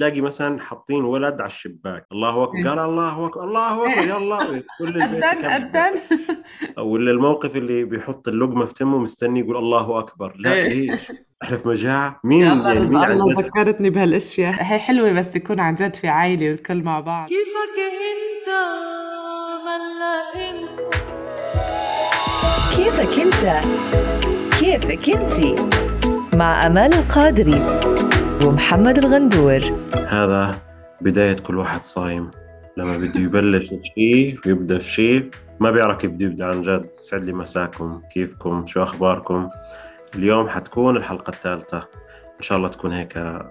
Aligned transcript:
تلاقي 0.00 0.20
مثلا 0.20 0.60
حاطين 0.60 1.04
ولد 1.04 1.40
على 1.40 1.46
الشباك. 1.46 2.06
الله 2.12 2.42
أكبر 2.44 2.68
قال 2.68 2.78
الله 2.78 3.26
أكبر 3.26 3.44
الله 3.44 3.92
أكبر 3.92 4.02
يلا 4.02 4.62
كل 4.78 5.02
البيت. 5.02 5.44
أدن 5.44 5.92
ولا 6.90 7.10
الموقف 7.10 7.56
اللي 7.56 7.84
بيحط 7.84 8.28
اللقمة 8.28 8.64
في 8.64 8.74
تمه 8.74 8.98
مستني 8.98 9.40
يقول 9.40 9.56
الله 9.56 9.98
أكبر. 9.98 10.36
لا 10.38 10.52
إيه. 10.52 10.90
ليش؟ 10.90 11.12
إحنا 11.42 11.56
في 11.56 11.68
مجاعة. 11.68 12.20
مين 12.24 12.44
يعني 12.44 12.80
مين 12.80 13.04
الله 13.04 13.34
جد؟ 13.34 13.46
ذكرتني 13.46 13.90
بهالأشياء. 13.90 14.54
هي 14.58 14.78
حلوة 14.78 15.12
بس 15.12 15.36
يكون 15.36 15.60
عن 15.60 15.74
جد 15.74 15.94
في 15.96 16.08
عائلة 16.08 16.50
والكل 16.50 16.82
مع 16.82 17.00
بعض. 17.00 17.28
كيفك 17.28 17.76
أنت؟ 18.00 18.50
ملا 19.66 20.50
أنت؟ 20.50 20.80
كيفك 22.76 23.20
أنت؟ 23.20 23.64
كيفك 24.60 25.10
انتي 25.10 25.54
مع 26.32 26.66
أمال 26.66 26.94
القادري. 26.94 27.89
ومحمد 28.46 28.98
الغندور. 28.98 29.60
هذا 30.08 30.58
بداية 31.00 31.36
كل 31.36 31.58
واحد 31.58 31.84
صايم. 31.84 32.30
لما 32.76 32.96
بده 32.96 33.20
يبلش 33.20 33.74
شيء 33.94 34.38
ويبدا 34.46 34.78
في 34.78 34.90
شيء 34.90 35.30
ما 35.60 35.70
بيعرف 35.70 35.98
كيف 35.98 36.10
بده 36.10 36.26
يبدأ 36.26 36.46
عن 36.46 36.62
جد 36.62 36.90
سعد 36.92 37.22
لي 37.22 37.32
مساكم. 37.32 38.02
كيفكم؟ 38.12 38.66
شو 38.66 38.82
أخباركم؟ 38.82 39.48
اليوم 40.14 40.48
حتكون 40.48 40.96
الحلقة 40.96 41.30
الثالثة. 41.30 41.78
إن 42.36 42.42
شاء 42.42 42.58
الله 42.58 42.68
تكون 42.68 42.92
هيك 42.92 43.42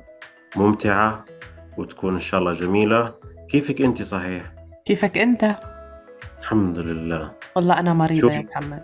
ممتعة 0.55 1.25
وتكون 1.77 2.13
إن 2.13 2.19
شاء 2.19 2.39
الله 2.39 2.53
جميلة. 2.53 3.13
كيفك 3.49 3.81
أنت 3.81 4.01
صحيح؟ 4.01 4.43
كيفك 4.85 5.17
أنت؟ 5.17 5.55
الحمد 6.39 6.79
لله. 6.79 7.31
والله 7.55 7.79
أنا 7.79 7.93
مريضة 7.93 8.21
شوف. 8.21 8.31
يا 8.31 8.41
محمد. 8.51 8.83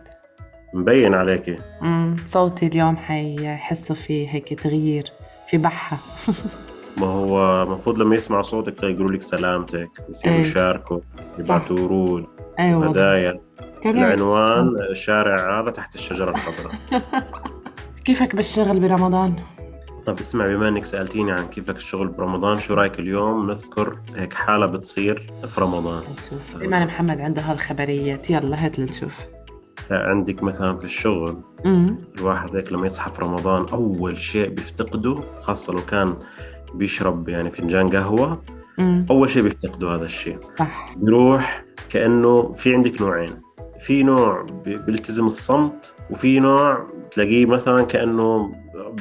مبين 0.74 1.14
عليكي. 1.14 1.56
امم 1.82 2.16
صوتي 2.28 2.68
اليوم 2.68 2.98
حيحسوا 2.98 3.96
في 3.96 4.30
هيك 4.30 4.60
تغيير. 4.64 5.12
في 5.48 5.58
بحة. 5.58 5.98
ما 6.98 7.08
هو 7.08 7.64
المفروض 7.64 7.98
لما 8.00 8.16
يسمعوا 8.16 8.42
صوتك 8.44 8.84
يقولوا 8.84 9.12
لك 9.12 9.22
سلامتك 9.22 9.90
يصيروا 10.10 10.36
إيه. 10.36 10.42
يشاركوا 10.42 11.00
يبعثوا 11.40 11.80
ورود 11.80 12.26
أيوه 12.60 12.90
هدايا. 12.90 13.42
العنوان 13.86 14.72
شارع 14.94 15.60
هذا 15.62 15.72
تحت 15.72 15.96
الشجرة 15.96 16.30
الخضراء. 16.30 16.74
كيفك 18.06 18.36
بالشغل 18.36 18.80
برمضان؟ 18.80 19.34
طب 20.06 20.20
اسمع 20.20 20.46
بما 20.48 20.68
إنك 20.68 20.86
سألتيني 20.86 21.32
عن 21.32 21.46
كيفك 21.48 21.76
الشغل 21.76 22.08
برمضان 22.08 22.58
شو 22.58 22.74
رأيك 22.74 23.00
اليوم؟ 23.00 23.48
نذكر 23.52 24.00
هيك 24.16 24.34
حالة 24.34 24.66
بتصير 24.66 25.32
في 25.48 25.62
رمضان. 25.62 26.04
نشوف. 26.18 26.62
إيمان 26.62 26.88
محمد 26.88 27.22
عنده 27.22 27.42
هالخبريات 27.42 28.30
يلا 28.30 28.66
هات 28.66 28.80
لنشوف. 28.80 29.26
عندك 29.92 30.44
مثلا 30.44 30.78
في 30.78 30.86
الشغل 30.86 31.38
الواحد 32.18 32.56
هيك 32.56 32.74
لما 32.74 32.86
يصحى 32.86 33.12
في 33.12 33.22
رمضان 33.22 33.66
أول 33.74 34.18
شيء 34.18 34.50
بيفتقده 34.50 35.20
خاصة 35.42 35.74
لو 35.74 35.80
كان 35.86 36.16
بيشرب 36.74 37.30
يعني 37.30 37.52
فنجان 37.52 37.90
قهوة 37.90 38.42
امم 38.80 39.06
أول 39.10 39.30
شيء 39.30 39.44
بيفتقده 39.44 39.96
هذا 39.96 40.06
الشيء. 40.06 40.38
صح. 40.60 40.94
بيروح 40.98 41.64
كأنه 41.90 42.54
في 42.54 42.74
عندك 42.74 43.02
نوعين 43.02 43.42
في 43.80 44.04
نوع 44.04 44.46
بي- 44.66 44.78
بيلتزم 44.78 45.28
الصمت 45.28 45.94
وفي 46.12 46.40
نوع 46.40 46.88
تلاقيه 47.12 47.46
مثلا 47.46 47.84
كأنه 47.84 48.52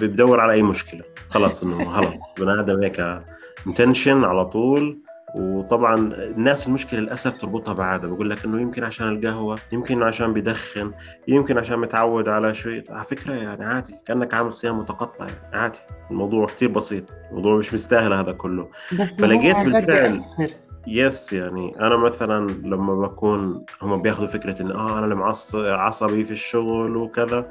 بدور 0.00 0.41
على 0.41 0.52
أي 0.52 0.62
مشكلة. 0.62 1.02
خلاص 1.30 1.62
إنه 1.62 1.91
خلاص 1.96 2.20
بني 2.41 2.60
آدم 2.60 2.80
هيك 2.82 3.22
متنشن 3.66 4.24
على 4.24 4.44
طول. 4.44 4.98
وطبعا 5.34 5.94
الناس 6.14 6.66
المشكلة 6.66 7.00
للأسف 7.00 7.36
تربطها 7.36 7.74
بعادة. 7.74 8.08
بقول 8.08 8.30
لك 8.30 8.44
إنه 8.44 8.60
يمكن 8.60 8.84
عشان 8.84 9.08
القهوة 9.08 9.58
يمكن 9.72 10.02
عشان 10.02 10.32
بدخن 10.32 10.92
يمكن 11.28 11.58
عشان 11.58 11.78
متعود 11.78 12.28
على 12.28 12.54
شيء 12.54 12.84
على 12.92 13.04
فكرة 13.04 13.34
يعني 13.34 13.64
عادي 13.64 13.94
كأنك 14.06 14.34
عامل 14.34 14.52
صيام 14.52 14.78
متقطع 14.78 15.24
يعني 15.26 15.56
عادي. 15.62 15.78
الموضوع 16.10 16.46
كتير 16.46 16.68
بسيط. 16.70 17.04
الموضوع 17.30 17.56
مش 17.58 17.74
مستاهل 17.74 18.12
هذا 18.12 18.32
كله. 18.32 18.68
بس 19.00 19.14
فلقيت 19.16 19.56
بالفعل- 19.56 20.50
يس 20.86 21.32
يعني 21.32 21.74
أنا 21.80 21.96
مثلا 21.96 22.46
لما 22.50 22.94
بكون 22.94 23.64
هم 23.82 23.96
بياخذوا 24.02 24.28
فكرة 24.28 24.62
انه 24.62 24.74
آه 24.74 24.98
أنا 24.98 25.04
اللي 25.06 25.34
عصبي 25.74 26.24
في 26.24 26.30
الشغل 26.30 26.97
وكذا 26.97 27.47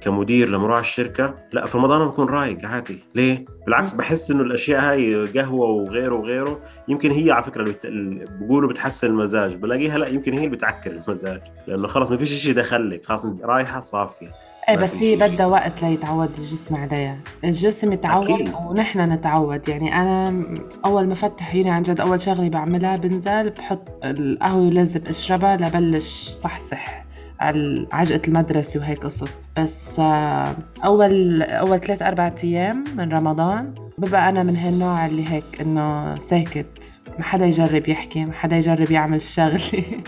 كمدير 0.00 0.48
لما 0.48 0.64
أروح 0.64 0.72
على 0.76 0.80
الشركة 0.80 1.34
لا 1.52 1.66
في 1.66 1.78
رمضان 1.78 2.08
بكون 2.08 2.26
رايق 2.28 2.64
عادي. 2.64 2.98
ليه؟ 3.14 3.44
بالعكس. 3.66 3.92
بحس 3.92 4.30
إنه 4.30 4.42
الأشياء 4.42 4.80
هاي 4.90 5.26
قهوة 5.26 5.66
وغيره 5.66 6.14
وغيره 6.14 6.60
يمكن 6.88 7.10
هي 7.10 7.30
على 7.30 7.42
فكرة 7.42 7.62
اللي 7.62 7.72
بت- 7.72 7.84
اللي 7.84 8.24
بيقولوا 8.40 8.70
بتحسن 8.70 9.06
المزاج 9.06 9.54
بلاقيها 9.56 9.98
لا 9.98 10.06
يمكن 10.06 10.32
هي 10.32 10.44
اللي 10.44 10.56
بتعكر 10.56 10.90
المزاج 10.90 11.40
لأنه 11.66 11.88
خلص 11.88 12.10
ما 12.10 12.16
فيش 12.16 12.32
شيء 12.32 12.54
دخلك 12.54 13.04
خلاص 13.06 13.26
رايحة 13.42 13.80
صافية. 13.80 14.32
إيه 14.68 14.76
ما 14.76 14.82
بس 14.82 14.94
هي. 14.96 15.16
بدها 15.16 15.46
وقت 15.46 15.82
ليتعود 15.82 16.28
الجسم 16.38 16.76
عليها. 16.76 17.18
الجسم 17.44 17.92
يتعود 17.92 18.30
أكيد. 18.30 18.52
ونحن 18.66 19.00
نتعود. 19.12 19.68
يعني 19.68 19.94
أنا 20.02 20.44
أول 20.84 21.06
ما 21.08 21.14
فتح 21.14 21.50
عيوني 21.54 21.70
عن 21.70 21.82
جد 21.82 22.00
أول 22.00 22.20
شغله 22.20 22.48
بعملها 22.48 22.96
بنزل 22.96 23.50
بحط 23.50 23.88
القهوة 24.04 24.62
ولازم 24.66 25.00
أشربها 25.06 25.56
لبلش 25.56 26.28
صحصح 26.28 27.04
على 27.40 27.86
عجقة 27.92 28.20
المدرسة 28.28 28.80
وهيك 28.80 29.04
قصص. 29.04 29.38
بس 29.58 30.00
آه، 30.00 30.54
أول 30.84 31.42
أول 31.42 31.80
ثلاث 31.80 32.02
أربع 32.02 32.32
أيام 32.44 32.84
من 32.96 33.12
رمضان 33.12 33.74
ببقى 33.98 34.28
أنا 34.28 34.42
من 34.42 34.56
هالنوع 34.56 35.06
اللي 35.06 35.28
هيك 35.32 35.60
إنه 35.60 36.14
ساكت. 36.18 37.00
ما 37.18 37.24
حدا 37.24 37.46
يجرب 37.46 37.88
يحكي 37.88 38.24
ما 38.24 38.32
حدا 38.32 38.56
يجرب 38.56 38.90
يعمل 38.90 39.22
شغلة 39.22 39.58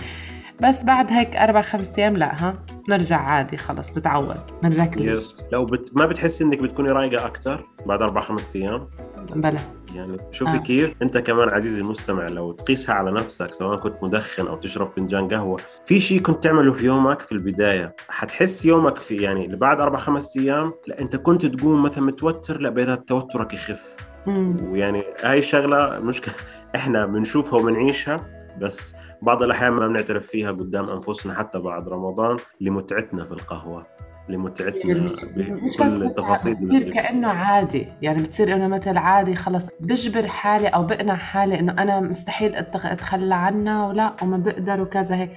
بس 0.63 0.85
بعد 0.85 1.13
هيك 1.13 1.37
أربع 1.37 1.63
خمس 1.63 1.99
أيام 1.99 2.17
لا 2.17 2.45
ها 2.45 2.55
نرجع 2.89 3.17
عادي 3.17 3.57
خلص 3.57 3.99
نتعود 3.99 4.37
بنركلش 4.63 5.07
يس 5.07 5.41
لو 5.53 5.65
بت... 5.65 5.91
ما 5.97 6.07
بتحسي 6.07 6.45
إنك 6.45 6.59
بتكوني 6.59 6.91
رايقة 6.91 7.27
أكثر 7.27 7.67
بعد 7.87 8.03
أربع 8.03 8.21
خمس 8.21 8.57
أيام؟ 8.57 8.89
بلا. 9.37 9.59
يعني 9.95 10.19
شوفي 10.31 10.57
آه. 10.57 10.59
كيف 10.59 10.95
أنت 11.03 11.19
كمان 11.19 11.49
عزيزي 11.49 11.81
المستمع 11.81 12.27
لو 12.27 12.53
تقيسها 12.53 12.95
على 12.95 13.13
نفسك 13.13 13.53
سواء 13.53 13.79
كنت 13.79 13.95
مدخن 14.03 14.47
أو 14.47 14.57
تشرب 14.57 14.93
فنجان 14.97 15.29
قهوة 15.29 15.61
في 15.87 16.01
شيء 16.01 16.21
كنت 16.21 16.45
تعمله 16.45 16.73
في 16.73 16.85
يومك 16.85 17.21
في 17.21 17.33
البداية؟ 17.33 17.97
حتحس 18.09 18.65
يومك 18.65 18.97
في 18.97 19.17
يعني 19.17 19.57
بعد 19.57 19.81
أربع 19.81 19.99
خمس 19.99 20.37
أيام؟ 20.37 20.73
لا 20.87 21.01
أنت 21.01 21.17
كنت 21.17 21.47
تقوم 21.47 21.83
مثلا 21.83 22.05
متوتر 22.05 22.61
لا 22.61 22.95
توترك 22.95 23.55
يخف. 23.55 23.97
مم. 24.27 24.57
ويعني 24.71 25.05
هاي 25.23 25.39
الشغلة 25.39 25.99
مشكلة 25.99 26.35
إحنا 26.77 27.07
بنشوفها 27.07 27.59
وبنعيشها 27.59 28.17
بس 28.61 28.95
بعض 29.25 29.43
الأحيان 29.43 29.73
ما 29.73 29.89
بنعترف 29.89 30.27
فيها 30.27 30.51
قدام 30.53 30.89
أنفسنا 30.89 31.35
حتى 31.35 31.59
بعد 31.59 31.89
رمضان 31.89 32.37
لمتعتنا 32.61 33.25
في 33.25 33.33
القهوة 33.33 33.87
لمتعتنا 34.29 35.13
مش 35.37 35.77
بس 35.77 35.93
بتصير. 35.93 36.93
كأنه 36.93 37.29
عادي. 37.29 37.87
يعني 38.03 38.23
بتصير 38.23 38.55
إنه 38.55 38.69
مثل 38.69 38.97
عادي 38.97 39.35
خلص 39.35 39.69
بجبر 39.81 40.27
حالي 40.27 40.69
أو 40.69 40.87
بقنع 40.87 41.17
حالي 41.17 41.61
إنه 41.61 41.73
أنا 41.73 42.01
مستحيل 42.01 42.55
أتخلى 42.55 43.35
عنها 43.35 43.89
ولا 43.89 44.13
وما 44.23 44.37
بقدر 44.37 44.83
وكذا 44.83 45.17
هيك. 45.17 45.31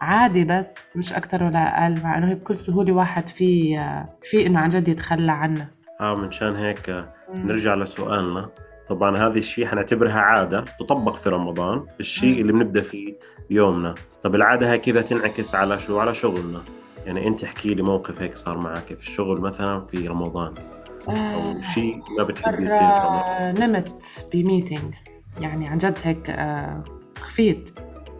عادي 0.00 0.44
بس 0.44 0.96
مش 0.96 1.12
أكتر 1.12 1.44
ولا 1.44 1.84
أقل 1.84 2.00
مع 2.02 2.18
إنه 2.18 2.28
هي 2.28 2.34
بكل 2.34 2.56
سهولة 2.56 2.92
واحد 2.92 3.28
في 3.28 3.80
في 4.22 4.46
إنه 4.46 4.60
عن 4.60 4.68
جد 4.68 4.88
يتخلى 4.88 5.32
عنها 5.32 5.68
آه 6.00 6.14
منشان 6.14 6.56
هيك 6.56 7.04
نرجع 7.34 7.74
لسؤالنا. 7.74 8.48
طبعا 8.94 9.16
هذه 9.16 9.38
الشيء 9.38 9.66
حنعتبرها 9.66 10.20
عادة 10.20 10.64
تطبق 10.78 11.16
في 11.16 11.28
رمضان 11.28 11.84
الشيء. 12.00 12.40
اللي 12.40 12.52
بنبدأ 12.52 12.80
فيه 12.80 13.16
يومنا. 13.50 13.94
طب 14.22 14.34
العادة 14.34 14.72
هاي 14.72 14.78
كذا 14.78 15.02
تنعكس 15.02 15.54
على 15.54 15.78
شو؟ 15.80 16.00
على 16.00 16.14
شغلنا. 16.14 16.62
يعني 17.06 17.28
أنت 17.28 17.44
احكي 17.44 17.74
لي 17.74 17.82
موقف 17.82 18.22
هيك 18.22 18.34
صار 18.34 18.58
معك 18.58 18.94
في 18.94 19.02
الشغل 19.02 19.40
مثلا 19.40 19.80
في 19.80 20.08
رمضان. 20.08 20.54
أو 21.08 21.12
آه، 21.12 21.60
شيء 21.60 22.00
ما 22.18 22.24
بتحبي 22.24 22.64
يصير 22.64 22.78
في 22.78 22.84
رمضان. 22.84 23.70
نمت 23.70 24.26
بميتينج 24.32 24.94
يعني 25.40 25.68
عن 25.68 25.78
جد 25.78 25.98
هيك 26.04 26.30
آه، 26.30 26.84
خفيت. 27.20 27.70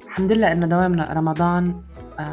الحمد 0.05 0.33
لله 0.33 0.53
إنه 0.53 0.67
دوامنا 0.67 1.13
رمضان 1.13 1.83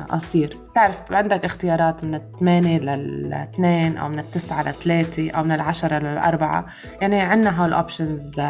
قصير 0.10 0.58
بتعرف 0.72 0.98
عندك 1.12 1.46
اختيارات 1.46 2.04
من 2.04 2.16
الثمانية 2.16 2.80
للاثنين 2.80 3.98
أو 3.98 4.10
من 4.10 4.20
التسعة 4.20 4.70
لثلاثة 4.70 5.32
أو 5.32 5.44
من 5.44 5.52
العشرة 5.52 6.00
للأربعة. 6.00 6.66
يعني 7.02 7.22
عنا 7.22 7.62
هول 7.62 7.74
options 7.74 8.42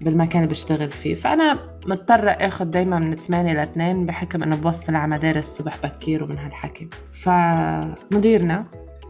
بالمكان 0.00 0.42
اللي 0.42 0.50
بشتغل 0.50 0.90
فيه. 0.90 1.14
فأنا 1.14 1.58
مضطرة 1.86 2.30
آخذ 2.30 2.64
دايما 2.64 2.98
من 2.98 3.14
8 3.14 3.52
ل 3.52 3.58
2 3.58 4.06
بحكم 4.06 4.42
إنه 4.42 4.56
بوصل 4.56 4.94
على 4.94 5.10
مدارس 5.10 5.50
الصبح 5.50 5.76
بكير 5.82 6.24
ومن 6.24 6.38
هالحكي. 6.38 6.88
فمديرنا 7.12 8.64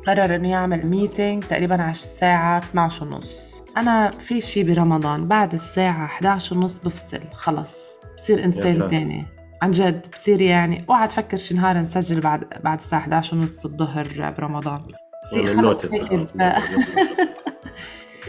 قرر 0.06 0.34
إنه 0.34 0.50
يعمل 0.50 0.86
meeting 0.86 1.44
تقريبا 1.44 1.82
على 1.82 1.90
الساعة 1.90 2.58
12 2.58 3.06
ونص. 3.06 3.62
أنا 3.76 4.10
في 4.10 4.40
شي 4.40 4.62
برمضان 4.62 5.28
بعد 5.28 5.52
الساعة 5.54 6.04
11 6.04 6.56
ونص 6.56 6.78
بفصل 6.78 7.20
خلص 7.34 7.98
بصير 8.16 8.50
ساتر. 8.50 8.90
تاني 8.90 9.24
عن 9.62 9.70
جد 9.70 10.06
بصير 10.12 10.40
يعني 10.40 10.84
اوعى 10.88 11.06
تفكر 11.08 11.36
شي 11.36 11.54
نهار 11.54 11.78
نسجل 11.78 12.20
بعد 12.20 12.44
بعد 12.64 12.78
الساعة 12.78 13.00
11 13.00 13.36
ونص 13.36 13.64
الظهر 13.64 14.34
برمضان. 14.38 14.78
بصير 15.22 15.46
خلص. 15.46 15.84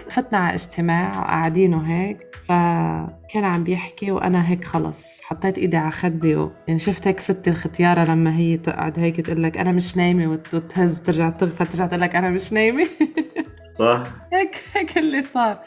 فتنا 0.09 0.37
على 0.39 0.55
اجتماع 0.55 1.19
وقاعدين 1.19 1.73
وهيك 1.73 2.35
فكان 2.43 3.43
عم 3.43 3.63
بيحكي 3.63 4.11
وأنا 4.11 4.49
هيك 4.49 4.65
خلص. 4.65 5.21
حطيت 5.23 5.57
إيدي 5.57 5.77
على 5.77 5.91
خدي 5.91 6.35
و... 6.35 6.51
يعني 6.67 6.79
شفت 6.79 7.07
هيك 7.07 7.19
ست 7.19 7.47
الختيارة 7.47 8.03
لما 8.03 8.35
هي 8.35 8.57
تقعد 8.57 8.99
هيك 8.99 9.21
تقول 9.21 9.43
لك 9.43 9.57
أنا 9.57 9.71
مش 9.71 9.97
نايمة 9.97 10.27
وت- 10.31 10.53
وتهز 10.55 10.99
ترجع 11.01 11.29
تغفى 11.29 11.65
ترجع 11.65 11.85
تقول 11.87 12.01
لك 12.01 12.15
أنا 12.15 12.29
مش 12.29 12.53
نايمة. 12.53 12.87
صح. 13.79 14.03
هيك 14.33 14.63
هيك 14.75 14.97
اللي 14.97 15.21
صار. 15.21 15.59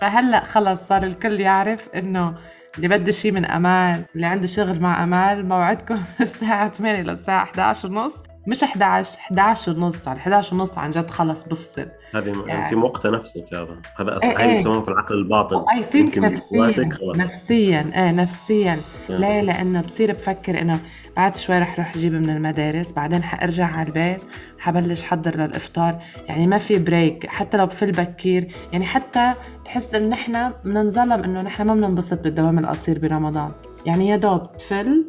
فهلأ 0.00 0.44
خلص 0.44 0.80
صار 0.82 1.02
الكل 1.02 1.40
يعرف 1.40 1.88
إنه 1.88 2.34
اللي 2.78 2.88
بده 2.88 3.12
شيء 3.12 3.32
من 3.32 3.44
أمال 3.44 4.04
اللي 4.14 4.26
عنده 4.26 4.46
شغل 4.46 4.80
مع 4.80 5.04
أمال 5.04 5.48
موعدكم 5.48 5.98
الساعة 6.20 6.72
8 6.72 7.02
للساعة 7.02 7.42
11 7.42 7.88
ونص. 7.88 8.22
مش 8.48 8.64
11 8.64 9.18
11 9.18 9.72
ونص 9.72 10.08
على 10.08 10.18
11 10.18 10.54
ونص 10.56 10.78
عن 10.78 10.90
جد 10.90 11.10
خلص 11.10 11.48
بفصل. 11.48 11.86
هذه 12.14 12.44
يعني- 12.46 12.62
انت 12.64 12.74
موقتة 12.74 13.10
نفسك 13.10 13.44
هذا. 13.54 13.76
هذا 14.00 14.16
أصلا 14.16 14.40
إيه. 14.44 14.56
بيسموها 14.56 14.80
في 14.80 14.88
العقل 14.88 15.14
الباطن. 15.14 15.64
I 15.76 15.82
think 15.82 16.18
نفسيا. 16.18 16.88
نفسيا 17.16 17.90
إيه 17.94 18.10
نفسيا. 18.10 18.78
يعني 19.08 19.20
ليه 19.20 19.40
لأنه 19.40 19.80
بصير 19.80 20.12
بفكر 20.12 20.60
إنه 20.60 20.80
بعد 21.16 21.36
شوي 21.36 21.58
رح 21.58 21.78
روح 21.78 21.96
أجيب 21.96 22.12
من 22.12 22.30
المدارس 22.30 22.92
بعدين 22.92 23.22
حارجع 23.22 23.66
على 23.66 23.86
البيت 23.88 24.20
حبلش 24.58 25.02
حضر 25.02 25.36
للإفطار. 25.36 25.98
يعني 26.28 26.46
ما 26.46 26.58
في 26.58 26.78
break 26.78 27.26
حتى 27.26 27.56
لو 27.56 27.66
بفل 27.66 27.92
بكير 27.92 28.48
يعني 28.72 28.84
حتى 28.86 29.32
بحس 29.64 29.94
انه 29.94 30.08
نحن 30.08 30.52
بننظلم 30.64 31.12
إنه 31.24 31.42
نحن 31.42 31.62
ما 31.62 31.74
بننبسط 31.74 32.20
بالدوام 32.24 32.58
القصير 32.58 32.98
برمضان. 32.98 33.52
يعني 33.86 34.08
يا 34.08 34.16
دوب 34.16 34.52
تفل 34.52 35.04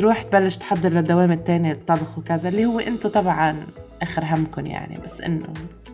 تروح 0.00 0.22
تبلش 0.22 0.56
تحضر 0.56 0.88
للدوام 0.88 1.32
الثاني 1.32 1.72
الطبخ 1.72 2.18
وكذا 2.18 2.48
اللي 2.48 2.66
هو 2.66 2.80
أنتم 2.80 3.08
طبعا 3.08 3.66
آخر 4.02 4.24
همكم 4.24 4.66
يعني 4.66 5.00
بس 5.04 5.20
انه 5.20 5.46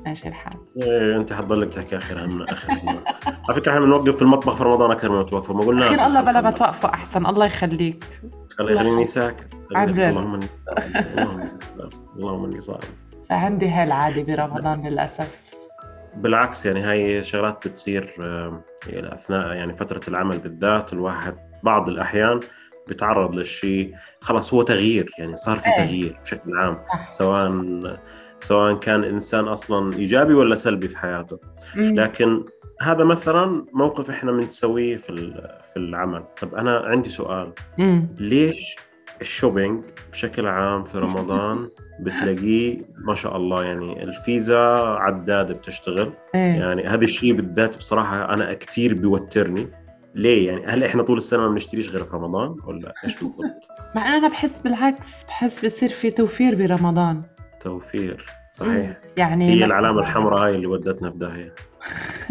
ماشي 0.07 0.29
الحال. 0.29 0.55
إيه 0.83 1.17
انت 1.17 1.33
حتضلك 1.33 1.75
تحكي 1.75 1.97
آخر 1.97 2.25
همنا 2.25 2.45
آخر 2.53 2.73
همنا. 2.73 3.01
على 3.49 3.61
فكرة 3.61 3.73
إحنا 3.73 3.85
بنوقف 3.85 4.17
في 4.17 4.23
المطبخ 4.23 4.55
في 4.55 4.65
رمضان 4.65 4.91
أكثر 4.91 5.13
ما 5.13 5.23
توقفوا 5.23 5.55
ما 5.55 5.61
قلنا 5.61 5.87
اخير 5.87 6.07
الله 6.07 6.21
بلا 6.21 6.41
ما 6.41 6.51
توقفوا 6.51 6.91
أحسن 6.91 7.27
الله 7.27 7.47
يخليك. 7.47 8.05
خلي 8.59 8.79
خليني 8.79 9.07
ساكت 9.07 9.47
عن 9.75 9.91
جد. 9.91 9.99
اللهم 9.99 10.35
إني 10.35 10.49
اللهم 12.17 12.45
إني 12.45 12.61
صائم 12.61 12.89
فعندي 13.29 13.69
هاي 13.69 13.85
العادة 13.85 14.23
برمضان 14.23 14.87
للأسف. 14.87 15.55
بالعكس 16.17 16.67
يعني 16.67 16.81
هاي 16.81 17.25
شغلات 17.25 17.69
بتصير 17.69 18.15
أثناء 18.89 19.55
يعني 19.55 19.77
فترة 19.77 20.01
العمل 20.09 20.39
بالذات 20.39 20.93
الواحد 20.93 21.35
بعض 21.63 21.89
الأحيان 21.89 22.41
بيتعرض 22.87 23.35
للشيء. 23.35 23.95
خلاص 24.21 24.55
هو 24.55 24.63
تغيير 24.63 25.11
يعني 25.19 25.37
صار 25.37 25.59
في 25.59 25.67
إيه. 25.67 25.77
تغيير 25.77 26.17
بشكل 26.25 26.57
عام. 26.59 26.79
سواء 27.11 27.63
سواء 28.41 28.75
كان 28.75 29.05
إنسان 29.05 29.45
أصلا 29.45 29.97
إيجابي 29.97 30.35
ولا 30.35 30.57
سلبي 30.57 30.89
في 30.89 30.99
حياته. 30.99 31.39
لكن 31.77 32.45
هذا 32.83 33.05
مثلا 33.05 33.65
موقف 33.73 34.11
إحنا 34.11 34.33
بنسويه 34.33 34.97
في 34.97 35.33
في 35.73 35.77
العمل. 35.77 36.25
طب 36.41 36.55
أنا 36.55 36.79
عندي 36.79 37.09
سؤال. 37.09 37.53
ليش 38.19 38.77
الشوبينج 39.21 39.85
بشكل 40.13 40.47
عام 40.47 40.85
في 40.85 40.99
رمضان 40.99 41.69
بتلاقيه 42.01 42.83
ما 42.99 43.15
شاء 43.15 43.37
الله 43.37 43.65
يعني 43.65 44.03
الفيزا 44.03 44.59
عداد 44.99 45.53
بتشتغل؟ 45.53 46.13
إيه. 46.35 46.41
يعني 46.41 46.87
هذا 46.87 47.05
الشيء 47.05 47.33
بالذات 47.33 47.77
بصراحة 47.77 48.35
أنا 48.35 48.53
كثير 48.53 48.95
بيوترني. 48.95 49.69
ليه 50.17 50.49
يعني؟ 50.49 50.67
هل 50.67 50.85
إحنا 50.85 51.03
طول 51.03 51.19
السنة 51.19 51.41
ما 51.41 51.49
بنشتريش 51.49 51.91
غير 51.91 52.05
في 52.05 52.11
رمضان 52.17 52.57
ولا 52.65 52.93
إيش 53.05 53.17
بالضبط؟ 53.19 53.69
مع 53.95 54.09
إنه 54.09 54.17
أنا 54.17 54.29
بحس 54.29 54.61
بالعكس 54.61 55.25
بحس 55.25 55.65
بصير 55.65 55.89
في 55.89 56.11
توفير 56.11 56.55
برمضان. 56.55 57.23
توفير 57.61 58.27
صحيح. 58.51 58.97
يعني 59.17 59.51
هي 59.51 59.65
العلامة 59.65 60.01
الحمراء 60.01 60.45
هاي 60.45 60.55
اللي 60.55 60.67
ودتنا 60.67 61.11
في 61.11 61.19
داهية. 61.19 61.55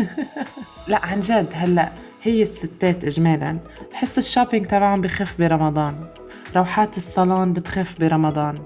لا 0.88 1.06
عن 1.06 1.20
جد 1.20 1.48
هلأ 1.54 1.92
هي 2.22 2.42
الستات 2.42 3.06
اجمالا. 3.06 3.58
بحس 3.92 4.18
ال 4.18 4.23
shopping 4.23 4.66
تبعهم 4.66 5.02
بخف 5.02 5.42
برمضان. 5.42 6.08
روحات 6.56 6.98
الصالون 6.98 7.54
بتخف 7.54 8.00
برمضان. 8.00 8.58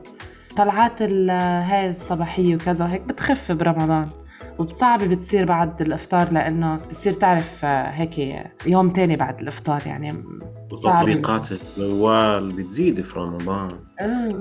طلعات 0.58 1.02
هاي 1.02 1.90
الصباحية 1.90 2.56
وكذا 2.56 2.88
هيك 2.88 3.02
بتخف 3.02 3.52
برمضان. 3.52 4.10
وبصعب 4.60 5.04
بتصير 5.04 5.46
بعد 5.46 5.82
الإفطار 5.82 6.32
لأنه 6.32 6.76
بتصير 6.76 7.14
تعرف 7.14 7.66
آه، 7.66 7.90
هيك 7.90 8.44
يوم 8.66 8.90
تاني 8.90 9.16
بعد 9.16 9.42
الإفطار 9.42 9.82
يعني. 9.86 10.24
وتطبيقات 10.72 11.48
الموال 11.78 12.52
بتزيد 12.52 13.02
في 13.02 13.20
رمضان 13.20 13.70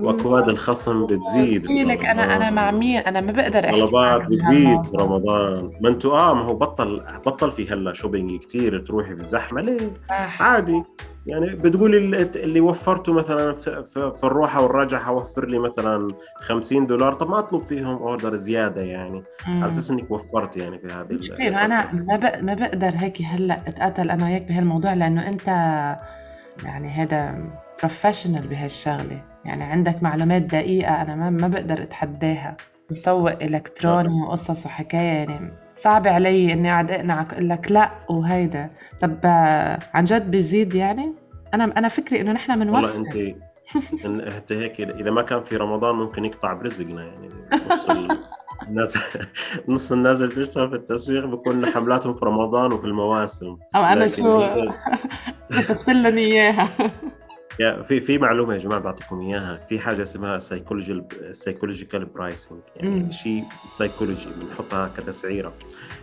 وأكواد 0.04 0.48
الخصم 0.48 1.06
بتزيد 1.06 1.70
لك 1.70 2.04
أنا 2.04 2.36
أنا 2.36 2.50
مع. 2.50 2.70
مين 2.70 2.96
أنا 2.98 3.20
ما 3.20 3.32
بقدر 3.32 3.64
أحكي 3.64 3.80
طلبات 3.80 4.22
بتزيد 4.22 4.42
هالموضوع. 4.68 5.06
برمضان 5.06 5.70
ما 5.80 5.88
أنتوا 5.88 6.18
آه 6.18 6.34
ما 6.34 6.40
هو 6.42 6.54
بطل 6.54 7.02
بطل 7.26 7.50
في 7.50 7.72
هلا 7.72 7.92
شوبينج 7.92 8.40
كتير 8.40 8.78
تروحي 8.80 9.14
في 9.14 9.20
الزحمة 9.20 9.60
ليه؟ 9.60 9.90
صح. 10.08 10.42
عادي 10.42 10.82
يعني 11.26 11.56
بتقولي 11.56 11.98
اللي, 12.36 12.60
وفرته 12.60 13.12
مثلا 13.12 13.52
في, 14.12 14.20
الروحة 14.24 14.62
والرجعه 14.62 15.00
حوفر 15.00 15.46
لي 15.46 15.58
مثلا 15.58 16.08
50 16.36 16.86
دولار 16.86 17.14
طب 17.14 17.30
ما 17.30 17.38
أطلب 17.38 17.62
فيهم 17.62 17.96
order 17.96 18.36
زيادة 18.36 18.82
يعني 18.82 19.22
مم. 19.48 19.62
على 19.62 19.72
أساس 19.72 19.90
إنك 19.90 20.10
وفرت 20.10 20.56
يعني 20.56 20.78
في 20.78 20.86
هذه 20.86 21.06
المشكلة 21.10 21.48
إنه 21.48 21.64
أنا 21.64 21.92
ما. 21.92 22.40
ما 22.40 22.54
بقدر 22.54 22.92
هيك 22.96 23.22
هلأ 23.22 23.58
أتقاتل 23.66 24.10
أنا 24.10 24.24
وياك 24.24 24.42
بهالموضوع 24.48 24.94
لأنه 24.94 25.28
أنت 25.28 25.48
يعني 26.64 26.88
هذا 26.88 27.44
professional 27.78 28.46
بهالشغلة 28.46 29.22
يعني 29.44 29.64
عندك 29.64 30.02
معلومات 30.02 30.42
دقيقة 30.42 31.02
أنا 31.02 31.14
ما 31.14 31.30
ما 31.30 31.48
بقدر 31.48 31.82
أتحداها 31.82 32.56
مسوق 32.90 33.42
إلكتروني 33.42 34.22
وقصص 34.22 34.66
وحكاية 34.66 35.00
يعني 35.30 35.52
صعب 35.74 36.08
علي 36.08 36.52
إني 36.52 36.72
أقعد 36.72 36.90
أقنعك 36.90 37.32
أقول 37.34 37.48
لك 37.48 37.72
لا 37.72 37.90
وهيدا. 38.10 38.70
طب 39.00 39.16
آه، 39.24 39.78
عن 39.94 40.04
جد 40.04 40.30
بيزيد 40.30 40.74
يعني؟ 40.74 41.12
أنا 41.54 41.64
أنا 41.64 41.88
فكري 41.88 42.20
إنه 42.20 42.32
نحن 42.32 42.50
والله 42.50 42.80
بنوفر. 42.80 42.96
أنت 42.96 43.36
إن 44.06 44.20
انت 44.20 44.52
هيك 44.52 44.80
إذا 44.80 45.10
ما 45.10 45.22
كان 45.22 45.44
في 45.44 45.56
رمضان 45.56 45.94
ممكن 45.94 46.24
يقطع 46.24 46.52
برزقنا 46.52 47.04
يعني 47.04 47.28
نص 47.70 47.88
ال- 47.88 48.18
الناس 48.68 48.98
نص 49.68 49.92
الناس 49.92 50.22
اللي 50.22 50.34
بتشتغل 50.34 50.68
في 50.70 50.74
التسويق 50.76 51.24
بكون 51.26 51.66
حملاتهم 51.66 52.14
في 52.14 52.24
رمضان 52.24 52.72
وفي 52.72 52.84
المواسم. 52.84 53.56
أنا 53.74 54.04
لكن 54.04 54.22
شو 54.22 54.38
هي- 54.40 54.70
رسلت 55.52 55.90
لنا 55.90 56.68
يا 57.60 57.82
في 57.82 58.00
في 58.00 58.18
معلومة 58.18 58.54
يا 58.54 58.58
جماعة 58.58 58.80
بعطيكم 58.80 59.20
إياها. 59.20 59.60
في 59.68 59.78
حاجة 59.78 60.02
اسمها 60.02 60.38
psychology 60.38 61.02
psychological 61.30 62.04
pricing 62.04 62.60
يعني. 62.76 63.12
شيء 63.12 63.44
سايكولوجي 63.68 64.28
بنحطها 64.40 64.88
كتسعيرة. 64.96 65.52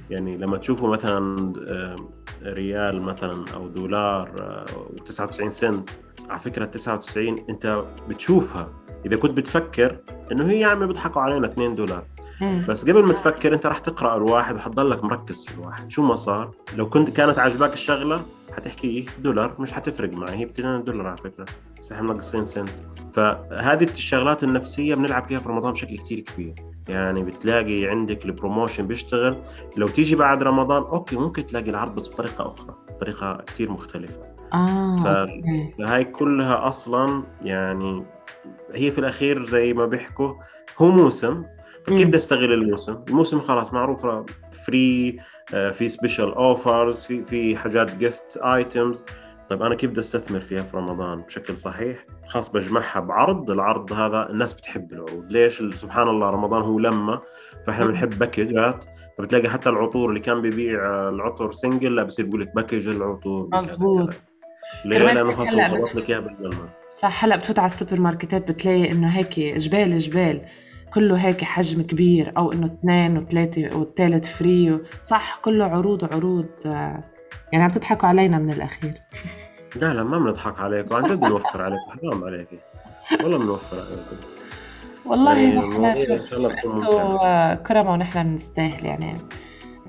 يعني 0.09 0.37
لما 0.37 0.57
تشوفوا 0.57 0.89
مثلا 0.89 1.53
آه، 1.67 1.95
ريال 2.43 3.01
مثلا 3.01 3.45
أو 3.53 3.67
دولار 3.67 4.29
و99 4.97 5.49
سنت 5.49 5.89
على 6.29 6.39
فكرة 6.39 6.65
99 6.65 7.35
أنت 7.49 7.83
بتشوفها. 8.09 8.69
إذا 9.05 9.15
كنت 9.17 9.31
بتفكر 9.31 9.97
إنه 10.31 10.45
هي 10.45 10.59
يا 10.59 10.67
عمي 10.67 10.87
بيضحكوا 10.87 11.21
علينا 11.21 11.47
2 11.47 11.75
دولار. 11.75 12.05
بس 12.67 12.83
قبل 12.89 13.03
ما 13.05 13.13
تفكر 13.13 13.53
أنت 13.53 13.65
راح 13.65 13.79
تقرأ 13.79 14.17
الواحد 14.17 14.55
وحتضلك 14.55 15.03
مركز 15.03 15.45
في 15.45 15.53
الواحد. 15.53 15.91
شو 15.91 16.01
ما 16.03 16.15
صار؟ 16.15 16.51
لو 16.75 16.89
كنت 16.89 17.09
كانت 17.09 17.39
عاجباك 17.39 17.73
الشغلة 17.73 18.25
حتحكي 18.55 18.87
إيه؟ 18.87 19.05
دولار 19.23 19.55
مش 19.59 19.73
حتفرق 19.73 20.13
معي 20.13 20.35
هي 20.35 20.45
ب 20.45 20.49
2 20.49 20.83
دولار 20.83 21.07
على 21.07 21.17
فكرة. 21.17 21.45
بس 21.79 21.91
إحنا 21.91 22.03
منقصين 22.13 22.45
سنت. 22.45 22.69
فهذه 23.13 23.83
الشغلات 23.83 24.43
النفسية 24.43 24.95
بنلعب 24.95 25.25
فيها 25.25 25.39
في 25.39 25.49
رمضان 25.49 25.71
بشكل 25.73 25.97
كتير 25.97 26.19
كبير. 26.19 26.53
يعني 26.87 27.23
بتلاقي 27.23 27.85
عندك 27.85 28.25
ال 28.25 28.31
promotion 28.31 28.87
بيشتغل. 28.87 29.37
لو 29.77 29.87
تيجي 29.87 30.15
بعد 30.15 30.43
رمضان 30.43 30.81
okay 30.83 31.15
ممكن 31.15 31.45
تلاقي 31.47 31.69
العرض 31.69 31.95
بس 31.95 32.09
بطريقة 32.09 32.47
أخرى 32.47 32.75
بطريقة 32.89 33.37
كتير 33.47 33.71
مختلفة. 33.71 34.21
آه 34.53 34.95
ف- 35.03 35.07
okay. 35.07 35.73
هاي 35.81 36.03
كلها 36.05 36.67
أصلا 36.67 37.23
يعني 37.43 38.05
هي 38.73 38.91
في 38.91 38.99
الأخير 38.99 39.45
زي 39.45 39.73
ما 39.73 39.85
بيحكوا 39.85 40.33
هو 40.77 40.91
موسم. 40.91 41.43
مم. 41.87 41.97
كيف 41.97 42.07
بدي 42.07 42.17
استغل 42.17 42.53
الموسم؟ 42.53 42.97
الموسم 43.09 43.39
خلاص 43.41 43.73
معروف 43.73 44.05
free 44.67 45.19
في 45.73 45.89
special 45.89 46.33
offers 46.33 47.03
في 47.05 47.23
في 47.23 47.57
حاجات 47.57 47.95
gift 47.95 48.37
items 48.37 49.05
طيب 49.49 49.61
أنا 49.63 49.75
كيف 49.75 49.89
بدي 49.91 49.99
أستثمر 49.99 50.39
فيها 50.39 50.63
في 50.63 50.77
رمضان 50.77 51.17
بشكل 51.17 51.57
صحيح؟ 51.57 52.05
خاص 52.27 52.49
بجمعها 52.49 52.99
بعرض، 52.99 53.51
العرض 53.51 53.93
هذا 53.93 54.29
الناس 54.29 54.53
بتحب 54.53 54.93
العروض، 54.93 55.25
ليش؟ 55.31 55.63
سبحان 55.75 56.07
الله 56.07 56.29
رمضان 56.29 56.61
هو 56.61 56.79
لما 56.79 57.21
فإحنا. 57.67 57.85
بنحب 57.85 58.19
package 58.19 58.77
ات 58.77 58.85
فبتلاقي 59.17 59.49
حتى 59.49 59.69
العطور 59.69 60.09
اللي 60.09 60.19
كان 60.19 60.41
بيبيع 60.41 60.85
آه، 60.85 61.09
العطر 61.09 61.51
single 61.51 61.95
لا 61.95 62.03
بصير 62.03 62.25
بيقول 62.25 62.41
لك 62.41 62.55
package 62.55 62.87
العطور. 62.87 63.49
كذا. 63.61 64.07
ليه؟ 64.85 64.97
لأنه 64.99 65.21
هو 65.21 65.43
بت- 65.43 65.49
خلص 65.71 65.95
لك 65.95 66.09
إياها 66.09 66.35
صح 66.91 67.23
هلا 67.25 67.35
بتفوت 67.35 67.59
على 67.59 67.65
السوبر 67.65 67.99
ماركتات 68.01 68.51
بتلاقي 68.51 68.91
إنه 68.91 69.07
هيك 69.07 69.39
جبال 69.39 69.97
جبال 69.99 70.41
كله 70.93 71.15
هيك 71.15 71.43
حجم 71.43 71.81
كبير 71.83 72.33
أو 72.37 72.51
إنه 72.51 72.65
اثنين 72.65 73.17
وثلاثة 73.17 73.77
والثالث 73.77 74.27
free 74.27 74.79
صح 75.01 75.39
كله 75.41 75.65
عروض 75.65 76.13
عروض 76.13 76.45
آه، 76.65 77.03
يعني 77.51 77.63
عم 77.63 77.69
تضحكوا 77.69 78.09
علينا 78.09 78.37
من 78.37 78.51
الأخير. 78.51 78.93
لا 79.81 79.93
لا 79.93 80.03
ما 80.03 80.19
بنضحك 80.19 80.59
عليك 80.59 80.91
وعن 80.91 81.03
جد 81.03 81.19
بنوفر 81.19 81.61
عليك 81.61 81.79
حرام 81.89 82.23
عليك 82.23 82.47
والله 83.23 83.37
بنوفر 83.37 83.77
عليك 83.77 84.19
والله 85.05 85.37
يعني 85.39 85.59
نحن 85.77 85.95
شوف 85.95 86.33
إنتوا. 86.65 87.25
آه، 87.25 87.55
كرمة 87.55 87.91
ونحن 87.93 88.23
بنستاهل 88.23 88.85
يعني 88.85 89.13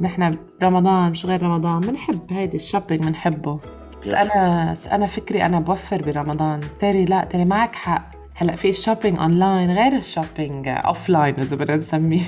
نحن 0.01 0.39
برمضان 0.61 1.11
مش 1.11 1.27
غير 1.27 1.43
رمضان؟ 1.43 1.81
بنحب 1.81 2.33
هيدي 2.33 2.57
ال 2.57 2.62
shopping 2.62 3.05
بنحبه. 3.05 3.61
بس. 4.03 4.09
أنا 4.09 4.73
بس 4.73 4.87
أنا 4.89 5.07
فكري 5.07 5.47
أنا 5.47 5.61
بوفر 5.61 6.03
برمضان. 6.03 6.61
تري 6.81 7.05
لا 7.05 7.25
تري 7.25 7.45
معك 7.45 7.77
حق. 7.77 8.11
هلا 8.39 8.57
في 8.57 8.69
ال 8.69 8.74
shopping 8.74 9.19
online 9.19 9.71
غير 9.71 9.93
ال 9.97 10.69
shopping 10.69 11.09
offline 11.09 11.35
إذا 11.35 11.57
بدنا 11.57 11.77
نسميه 11.77 12.21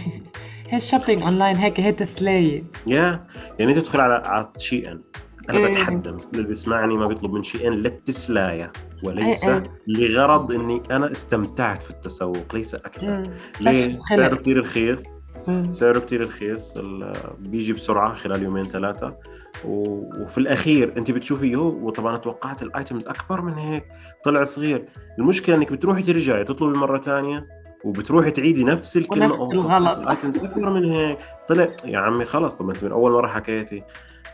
هي 0.69 0.77
ال 0.77 0.82
shopping 0.82 1.23
online 1.23 1.57
هيك 1.57 1.81
هي 1.81 1.93
تسلايه 1.93 2.65
يا 2.87 3.27
يعني 3.59 3.75
تدخل 3.75 4.01
على 4.01 4.15
على 4.15 4.49
Shein 4.59 5.01
أنا 5.51 5.59
إيه. 5.59 5.73
بتحدى 5.73 6.09
اللي 6.09 6.47
بيسمعني 6.47 6.97
ما 6.97 7.07
بيطلب 7.07 7.33
من 7.33 7.43
Shein 7.43 7.73
للتسلاية 7.73 8.73
وليس 9.03 9.45
إيه. 9.45 9.63
لغرض 9.87 10.53
إني 10.53 10.83
أنا 10.91 11.13
استمتعت 11.13 11.83
في 11.83 11.91
التسوق 11.91 12.55
ليس 12.55 12.75
أكثر 12.75 13.07
مم. 13.07 13.31
ليه؟ 13.61 13.99
سعره. 13.99 14.35
كثير 14.35 14.61
رخيص 14.61 14.99
مم. 15.49 15.73
سعره 15.73 15.99
كتير 15.99 16.23
رخيص 16.23 16.75
بيجي 17.39 17.73
بسرعة 17.73 18.15
خلال 18.15 18.43
يومين 18.43 18.65
ثلاثة 18.65 19.17
وفي 19.65 20.39
الأخير 20.39 20.93
أنت 20.97 21.11
بتشوفي 21.11 21.47
يو 21.47 21.79
وطبعا 21.83 22.17
توقعت 22.17 22.63
ال 22.63 22.70
items 22.70 23.09
أكبر 23.09 23.43
من 23.43 23.53
هيك 23.53 23.85
طلع 24.25 24.45
صغير. 24.45 24.85
المشكلة 25.19 25.57
إنك 25.57 25.73
بتروحي 25.73 26.03
ترجعي 26.03 26.45
تطلبي 26.45 26.79
مرة 26.79 26.99
ثانية 26.99 27.47
وبتروحي 27.85 28.31
تعيدي 28.31 28.65
نفس 28.65 28.97
الكلمة. 28.97 29.27
ونفس 29.27 29.41
أوه، 29.41 29.53
الغلط. 29.53 29.99
ال 29.99 30.06
items 30.06 30.45
أكبر 30.45 30.71
من 30.71 30.93
هيك. 30.93 31.19
طلع 31.49 31.69
يا 31.85 31.99
عمي 31.99 32.25
خلص 32.25 32.55
طب 32.55 32.71
أنت 32.71 32.85
من 32.85 32.93
أول 32.93 33.13
مرة 33.13 33.27
حكيتي. 33.27 33.85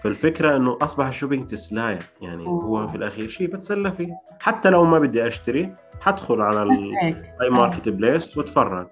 فالفكرة 0.02 0.56
إنه 0.56 0.78
أصبح 0.82 1.06
ال 1.06 1.11
shopping 1.11 1.46
تسلايه 1.46 1.98
يعني 2.20 2.46
هو 2.46 2.86
في 2.86 2.94
الأخير 2.94 3.28
شيء 3.28 3.54
بتسلى 3.54 3.92
فيه. 3.92 4.12
حتى 4.40 4.70
لو 4.70 4.84
ما 4.84 4.98
بدي 4.98 5.26
أشتري 5.26 5.74
حدخل 6.00 6.40
على 6.40 6.62
أي 7.42 7.50
marketplace 7.50 8.36
واتفرج. 8.36 8.86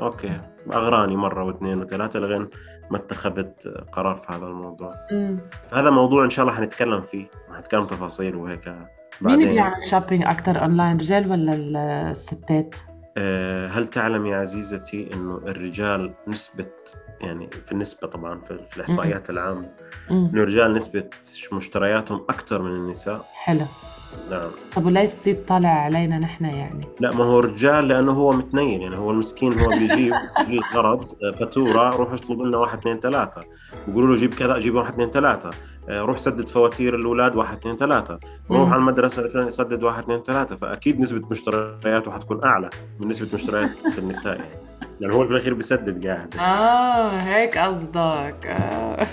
okay 0.00 0.40
أغراني 0.72 1.16
مرة 1.16 1.44
واثنين 1.44 1.80
وثلاثة 1.80 2.20
لغين 2.20 2.48
ما 2.90 2.96
اتخذت 2.98 3.68
قرار 3.92 4.16
في 4.16 4.26
هذا 4.32 4.46
الموضوع 4.46 4.92
مم. 5.12 5.40
فهذا 5.70 5.90
موضوع 5.90 6.24
إن 6.24 6.30
شاء 6.30 6.42
الله 6.44 6.56
حنتكلم 6.56 7.00
فيه 7.00 7.26
حنتكلم 7.56 7.84
تفاصيل 7.84 8.36
وهيك 8.36 8.68
مين 8.68 8.78
بعدين 9.20 9.52
بيعمل 9.52 9.84
shopping 9.84 10.26
أكثر 10.26 10.62
اونلاين 10.62 10.96
رجال 10.96 11.30
ولا 11.30 11.54
ال- 11.54 11.76
الستات؟ 12.10 12.74
آه، 13.16 13.68
هل 13.68 13.86
تعلم 13.86 14.26
يا 14.26 14.36
عزيزتي 14.36 15.10
إنه 15.14 15.36
الرجال 15.36 16.14
نسبة 16.28 16.66
يعني 17.20 17.50
في 17.66 17.72
النسبة 17.72 18.08
طبعا 18.08 18.40
في 18.40 18.58
في 18.70 18.76
الإحصائيات 18.76 19.30
العامة. 19.30 19.70
إنه 20.10 20.42
الرجال 20.42 20.72
نسبة 20.72 21.04
مشترياتهم 21.52 22.18
أكثر 22.30 22.62
من 22.62 22.76
النساء 22.76 23.24
حلو 23.32 23.64
نعم. 24.30 24.50
طب 24.76 24.86
وليش 24.86 25.04
الصيت 25.04 25.48
طالع 25.48 25.68
علينا 25.68 26.18
نحن 26.18 26.44
يعني؟ 26.44 26.88
لا 27.00 27.14
ما 27.14 27.24
هو 27.24 27.40
رجال 27.40 27.88
لأنه 27.88 28.12
هو 28.12 28.32
متنين 28.32 28.82
يعني 28.82 28.96
هو 28.96 29.10
المسكين 29.10 29.60
هو 29.60 29.68
بيجيب 29.68 30.14
بيجيب 30.38 30.62
غرض 30.74 31.12
آه، 31.22 31.30
فاتورة 31.30 31.96
روح 31.96 32.12
اطلب 32.12 32.40
لنا 32.40 32.58
واحد 32.58 32.78
اثنين 32.78 33.00
ثلاثة. 33.00 33.40
بيقولوا 33.88 34.14
له 34.14 34.20
جيب 34.20 34.34
كذا 34.34 34.58
جيب 34.58 34.74
واحد 34.74 34.92
اثنين 34.92 35.10
ثلاثة. 35.10 35.50
آه، 35.88 36.00
روح 36.00 36.18
سدد 36.18 36.48
فواتير 36.48 36.94
الأولاد 36.94 37.36
واحد 37.36 37.56
اثنين 37.58 37.76
ثلاثة. 37.76 38.18
روح. 38.50 38.68
على 38.72 38.78
المدرسة 38.78 39.22
الفلانية 39.22 39.50
سدد 39.50 39.82
واحد 39.82 40.02
اثنين 40.02 40.22
ثلاثة. 40.22 40.56
فأكيد 40.56 41.00
نسبة 41.00 41.28
مشترياته 41.30 42.10
حتكون 42.10 42.44
أعلى 42.44 42.70
من 43.00 43.08
نسبة 43.08 43.28
مشتريات 43.34 43.70
النساء 43.98 44.36
يعني. 44.36 44.64
يعني 45.00 45.14
هو 45.14 45.24
في 45.26 45.30
الأخير 45.30 45.54
بيسدد 45.54 46.06
قاعد. 46.06 46.34
آه 46.36 47.10
هيك 47.10 47.58
قصدك. 47.58 48.46
آه. 48.46 49.06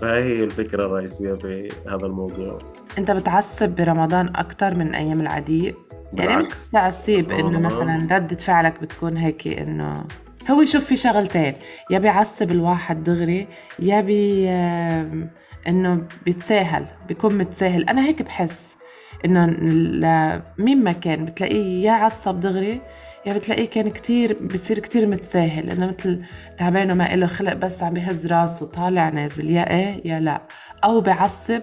فهي 0.00 0.22
هي 0.22 0.44
الفكرة 0.44 0.86
الرئيسية 0.86 1.34
في 1.34 1.72
هذا 1.88 2.06
الموضوع. 2.06 2.58
انت 2.98 3.10
بتعصب 3.10 3.68
برمضان 3.68 4.28
أكثر 4.36 4.74
من 4.78 4.94
أيام 4.94 5.20
العادية؟ 5.20 5.74
يعني 6.12 6.36
مش 6.36 6.46
بالعكس. 6.46 6.70
تعصيب 6.70 7.30
انه 7.32 7.58
آه. 7.58 7.60
مثلا 7.60 8.08
ردة 8.16 8.36
فعلك 8.36 8.80
بتكون 8.82 9.16
هيك 9.16 9.48
انه 9.48 10.04
هو 10.50 10.64
شوف 10.64 10.84
في 10.84 10.96
شغلتين 10.96 11.54
يا 11.90 11.98
بيعصب 11.98 12.50
الواحد 12.50 13.04
دغري 13.04 13.46
يا 13.78 14.00
بي 14.00 14.48
آم، 14.48 15.30
انه 15.68 16.02
بيتساهل 16.24 16.86
بيكون 17.08 17.38
متساهل 17.38 17.84
أنا 17.88 18.04
هيك 18.06 18.22
بحس 18.22 18.76
إنه 19.24 19.46
ل- 19.46 20.42
مين 20.58 20.84
ما 20.84 20.92
كان 20.92 21.24
بتلاقيه 21.24 21.84
يا 21.84 21.92
عصب 21.92 22.40
دغري 22.40 22.80
يا 23.26 23.32
بتلاقيه 23.32 23.66
كان 23.66 23.90
كتير 23.90 24.36
بصير 24.52 24.78
كتير 24.78 25.06
متساهل 25.06 25.70
إنه 25.70 25.86
مثل 25.98 26.22
تعبان 26.58 26.90
وما 26.90 27.16
له 27.16 27.26
خلق 27.26 27.52
بس 27.52 27.82
عم 27.82 27.94
بهز 27.94 28.26
راسه 28.26 28.66
طالع 28.66 29.08
نازل 29.08 29.50
يا 29.50 29.70
إيه 29.70 30.00
يا 30.04 30.20
لا 30.20 30.42
أو 30.84 31.00
بعصب 31.00 31.62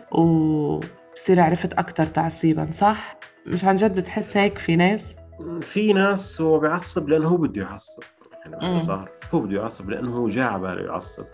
وبصير 1.11 1.41
عرفت 1.41 1.73
أكتر 1.73 2.05
تعصيبا 2.05 2.67
صح؟ 2.71 3.17
مش 3.47 3.65
عن 3.65 3.75
جد 3.75 3.95
بتحس 3.95 4.37
هيك 4.37 4.57
في 4.57 4.75
ناس؟ 4.75 5.15
في 5.61 5.93
ناس 5.93 6.41
هو 6.41 6.59
بيعصب 6.59 7.09
لأنه 7.09 7.27
هو 7.27 7.37
بده 7.37 7.61
يعصب. 7.61 8.03
يعني. 8.45 8.55
باختصار 8.55 9.09
هو 9.33 9.39
بده 9.39 9.61
يعصب 9.61 9.89
لأنه 9.89 10.17
هو 10.17 10.29
جاع 10.29 10.51
على 10.51 10.61
باله 10.61 10.81
يعصب. 10.81 11.25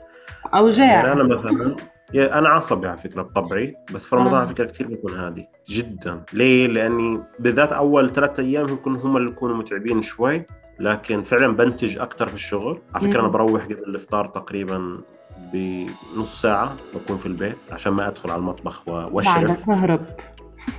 أو 0.53 0.67
يعني 0.67 1.03
جاع 1.03 1.12
أنا 1.12 1.24
مثلا 1.24 1.75
يا 2.13 2.39
أنا 2.39 2.50
عصبي 2.50 2.88
على 2.88 2.98
فكرة 2.98 3.22
بطبعي 3.22 3.75
بس 3.94 4.05
في 4.05 4.15
رمضان. 4.15 4.36
على 4.36 4.48
فكرة 4.48 4.65
كثير 4.65 4.88
بكون 4.88 5.13
هادي 5.13 5.48
جدا. 5.70 6.24
ليه؟ 6.34 6.67
لأني 6.67 7.24
بالذات 7.39 7.72
أول 7.72 8.10
ثلاثة 8.10 8.44
أيام 8.44 8.67
يمكن 8.70 8.96
هم 8.96 9.17
اللي 9.17 9.29
بيكونوا 9.29 9.58
متعبين 9.58 10.01
شوي 10.01 10.46
لكن 10.79 11.24
فعلا 11.24 11.55
بنتج 11.55 11.98
أكثر 11.98 12.27
في 12.27 12.34
الشغل. 12.34 12.82
على 12.96 13.08
فكرة 13.08 13.20
أنا. 13.20 13.27
بروح 13.27 13.65
قبل 13.65 13.74
الإفطار 13.74 14.27
تقريبا 14.27 15.01
بنص 15.54 16.42
ساعة 16.42 16.75
بكون 16.96 17.18
في 17.18 17.25
البيت 17.25 17.58
عشان 17.72 17.94
ما 17.94 18.08
أدخل 18.08 18.30
على 18.32 18.39
المطبخ 18.39 18.88
و- 18.88 18.92
واشرف 19.12 19.38
بعدك 19.38 19.65
تهرب 19.65 20.06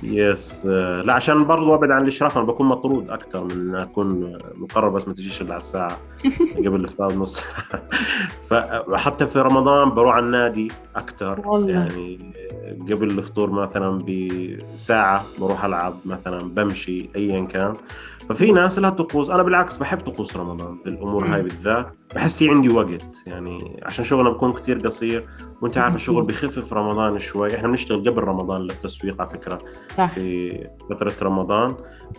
يس 0.03 0.65
لا 1.05 1.13
عشان 1.13 1.45
برضو 1.45 1.73
أبعد 1.75 1.91
عن 1.91 2.01
الإشراف 2.01 2.37
أنا 2.37 2.45
بكون 2.45 2.67
مطرود 2.67 3.09
أكثر 3.09 3.43
من 3.43 3.51
إن 3.51 3.75
أكون 3.75 4.37
مقرر 4.55 4.89
بس 4.89 5.07
ما 5.07 5.13
تجيش 5.13 5.41
إلا 5.41 5.49
على 5.53 5.57
الساعة 5.61 5.97
قبل 6.65 6.75
الإفطار 6.75 7.09
بنص 7.09 7.41
فحتى 8.49 9.27
في 9.27 9.39
رمضان 9.39 9.89
بروح 9.89 10.15
على 10.15 10.25
النادي 10.25 10.71
أكثر. 10.95 11.41
يعني 11.69 12.33
قبل 12.91 13.09
الفطور 13.09 13.51
مثلا 13.51 14.03
بساعة 14.73 15.23
بروح 15.39 15.65
ألعب 15.65 15.97
مثلا 16.05 16.39
بمشي 16.39 17.09
ايا 17.15 17.45
كان. 17.45 17.73
ففي 18.29 18.51
ناس 18.51 18.79
لها 18.79 18.89
طقوس. 18.89 19.29
أنا 19.29 19.43
بالعكس 19.43 19.77
بحب 19.77 19.99
طقوس 19.99 20.37
رمضان 20.37 20.77
بالامور 20.85 21.25
هاي. 21.25 21.41
بالذات. 21.41 21.91
بحس 22.15 22.35
في 22.35 22.49
عندي 22.49 22.69
وقت 22.69 23.23
يعني 23.27 23.81
عشان 23.83 24.05
شغلنا 24.05 24.29
بكون 24.29 24.53
كتير 24.53 24.79
قصير. 24.79 25.27
وأنت 25.61 25.77
عارف 25.77 25.95
الشغل 25.95 26.15
مظبوط. 26.15 26.29
بخف 26.29 26.59
في 26.59 26.75
رمضان 26.75 27.19
شوي. 27.19 27.55
إحنا 27.55 27.67
بنشتغل 27.67 28.09
قبل 28.09 28.23
رمضان 28.23 28.61
للتسويق 28.61 29.21
على 29.21 29.29
فكرة 29.29 29.59
صح. 29.85 30.11
في 30.11 30.67
فترة 30.89 31.13
رمضان. 31.21 31.75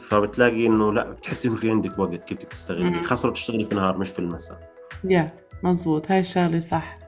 فبتلاقي 0.09 0.67
إنه 0.67 0.93
لا 0.93 1.11
بتحسي 1.11 1.49
إنه 1.49 1.57
في 1.57 1.71
عندك 1.71 1.99
وقت 1.99 2.25
كيف 2.25 2.39
تستغلي 2.39 3.03
لو 3.25 3.31
بتشتغلي 3.31 3.65
في 3.65 3.73
النهار 3.73 3.99
مش 3.99 4.11
في 4.11 4.19
المساء. 4.19 4.75
يا 5.05 5.33
مزبوط 5.63 6.11
هاي 6.11 6.21
الشغلة 6.21 6.61
صح. 6.61 7.08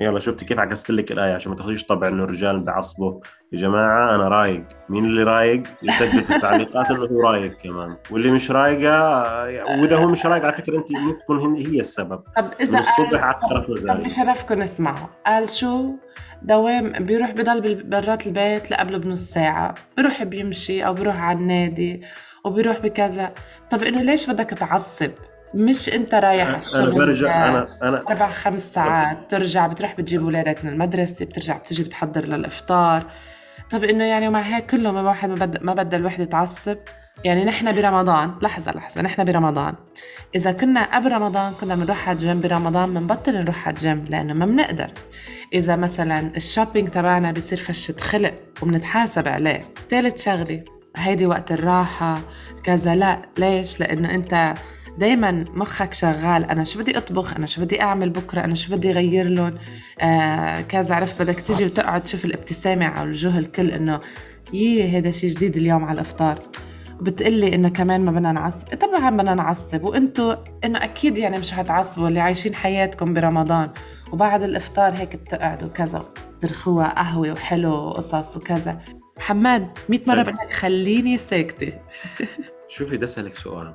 يلا 0.00 0.18
شفتي 0.18 0.44
كيف 0.44 0.58
عكست 0.58 0.90
لك 0.90 1.12
الآية 1.12 1.34
عشان 1.34 1.50
ما 1.50 1.56
تاخذيش 1.56 1.84
طبع 1.84 2.08
إنه 2.08 2.24
الرجال 2.24 2.60
بيعصبوا 2.60 3.20
يا 3.52 3.58
جماعة 3.58 4.14
أنا 4.14 4.28
رايق. 4.28 4.64
مين 4.88 5.04
اللي 5.04 5.22
رايق؟ 5.22 5.62
يسجل 5.82 6.24
في 6.24 6.36
التعليقات 6.36 6.90
إنه 6.90 7.04
هو 7.04 7.20
رايق 7.20 7.52
كمان 7.52 7.96
واللي 8.10 8.30
مش 8.30 8.50
رايقة 8.50 9.22
وإذا 9.80 9.96
هو 9.96 10.06
مش 10.06 10.26
رايق 10.26 10.44
على 10.44 10.52
فكرة 10.52 10.78
أنت 10.78 10.92
ممكن 10.92 11.18
تكون 11.18 11.54
هي 11.54 11.80
السبب. 11.80 12.22
طب 12.36 12.50
إذا 12.60 12.78
الصبح 12.78 13.24
عكرت 13.24 13.66
طب 13.66 13.70
مزاجي 13.70 14.04
بشرفكم 14.04 14.62
اسمعوا 14.62 15.06
قال 15.26 15.48
شو؟ 15.48 15.90
دوام 16.42 16.92
بيروح 16.92 17.30
بضل 17.30 17.82
برات 17.84 18.26
البيت 18.26 18.70
لقبله 18.70 18.98
بنص 18.98 19.20
ساعة. 19.20 19.74
بيروح 19.96 20.22
بيمشي 20.22 20.86
أو 20.86 20.94
بيروح 20.94 21.20
على 21.20 21.38
النادي 21.38 22.00
وبيروح 22.44 22.78
بكذا. 22.78 23.32
طب 23.70 23.82
إنه 23.82 24.02
ليش 24.02 24.30
بدك 24.30 24.50
تعصب؟ 24.50 25.10
مش 25.54 25.88
أنت 25.88 26.14
رايح 26.14 26.48
على 26.48 26.56
الشغل 26.56 26.92
برجع 26.92 27.48
أنا 27.48 27.78
أنا 27.82 28.02
أربع 28.08 28.30
خمس 28.30 28.74
ساعات 28.74 29.30
ترجع 29.30 29.66
بتروح 29.66 29.94
بتجيب 29.94 30.22
أولادك 30.22 30.64
من 30.64 30.72
المدرسة 30.72 31.24
بترجع 31.26 31.56
بتجي 31.56 31.82
بتحضر 31.82 32.24
للإفطار. 32.24 33.02
طب 33.70 33.84
إنه 33.84 34.04
يعني 34.04 34.28
ومع 34.28 34.40
هيك 34.40 34.66
كله 34.66 34.92
ما 34.92 35.02
واحد 35.02 35.28
ما 35.28 35.34
بدل 35.34 35.66
ما 35.66 35.74
بدل 35.74 35.98
الوحدة 35.98 36.24
تعصب. 36.24 36.76
يعني 37.24 37.44
نحن 37.44 37.74
برمضان 37.74 38.34
لحظة 38.42 38.72
لحظة 38.72 39.02
نحن 39.02 39.24
برمضان. 39.24 39.74
إذا 40.34 40.52
كنا 40.52 40.96
قبل 40.96 41.12
رمضان 41.12 41.52
كنا 41.60 41.74
بنروح 41.74 42.08
على 42.08 42.16
الجيم 42.16 42.40
برمضان 42.40 42.94
بنبطل 42.94 43.34
نروح 43.34 43.68
على 43.68 43.76
الجيم 43.76 44.04
لأنه 44.08 44.34
ما 44.34 44.46
بنقدر. 44.46 44.90
إذا 45.52 45.76
مثلا 45.76 46.32
ال 46.36 46.42
shopping 46.42 46.88
تبعنا 46.88 47.32
بيصير 47.32 47.58
فشة 47.58 47.94
خلق 48.00 48.34
وبنتحاسب 48.62 49.28
عليه. 49.28 49.60
ثالث 49.90 50.24
شغلة 50.24 50.64
هيدي 50.96 51.26
وقت 51.26 51.52
الراحة 51.52 52.20
كذا 52.64 52.94
لا 52.94 53.22
ليش؟ 53.38 53.80
لأنه 53.80 54.14
أنت 54.14 54.54
دايما 54.98 55.44
مخك 55.54 55.94
شغال. 55.94 56.44
أنا 56.44 56.64
شو 56.64 56.78
بدي 56.78 56.98
أطبخ؟ 56.98 57.34
أنا 57.36 57.46
شو 57.46 57.60
بدي 57.60 57.82
أعمل 57.82 58.10
بكرة؟ 58.10 58.44
أنا 58.44 58.54
شو 58.54 58.76
بدي 58.76 58.90
أغير 58.90 59.28
لهم 59.28 59.54
آه 60.00 60.60
كذا 60.60 60.94
عرفت 60.94 61.22
بدك 61.22 61.40
تيجي 61.40 61.64
وتقعد 61.64 62.04
تشوف 62.04 62.24
الابتسامة 62.24 62.86
على 62.86 63.10
وجوه 63.10 63.38
الكل 63.38 63.70
إنه 63.70 64.00
يي 64.52 64.98
هذا 64.98 65.10
شيء 65.10 65.30
جديد 65.30 65.56
اليوم 65.56 65.84
على 65.84 65.94
الأفطار. 65.94 66.38
بتقلي 67.00 67.54
إنه 67.54 67.68
كمان 67.68 68.04
ما 68.04 68.10
بدنا 68.12 68.32
نعصب. 68.32 68.68
طبعا 68.68 69.10
بدنا 69.10 69.34
نعصب. 69.34 69.84
وإنتو 69.84 70.34
إنه 70.64 70.84
أكيد 70.84 71.18
يعني 71.18 71.38
مش 71.38 71.54
هتعصبوا 71.54 72.08
اللي 72.08 72.20
عايشين 72.20 72.54
حياتكم 72.54 73.14
برمضان. 73.14 73.70
وبعد 74.12 74.42
الإفطار 74.42 74.96
هيك 74.96 75.16
بتقعدوا 75.16 75.68
كذا 75.68 76.02
ترخوها 76.40 76.88
قهوة 76.88 77.32
وحلو 77.32 77.72
وقصص 77.72 78.36
وكذا. 78.36 78.80
محمد 79.16 79.78
100 79.88 80.00
مرة. 80.06 80.22
بقول 80.22 80.34
لك 80.34 80.50
خليني 80.50 81.16
ساكتة. 81.16 81.72
شوفي 82.72 82.96
ده 82.96 83.06
أسألك 83.06 83.34
سؤال. 83.34 83.74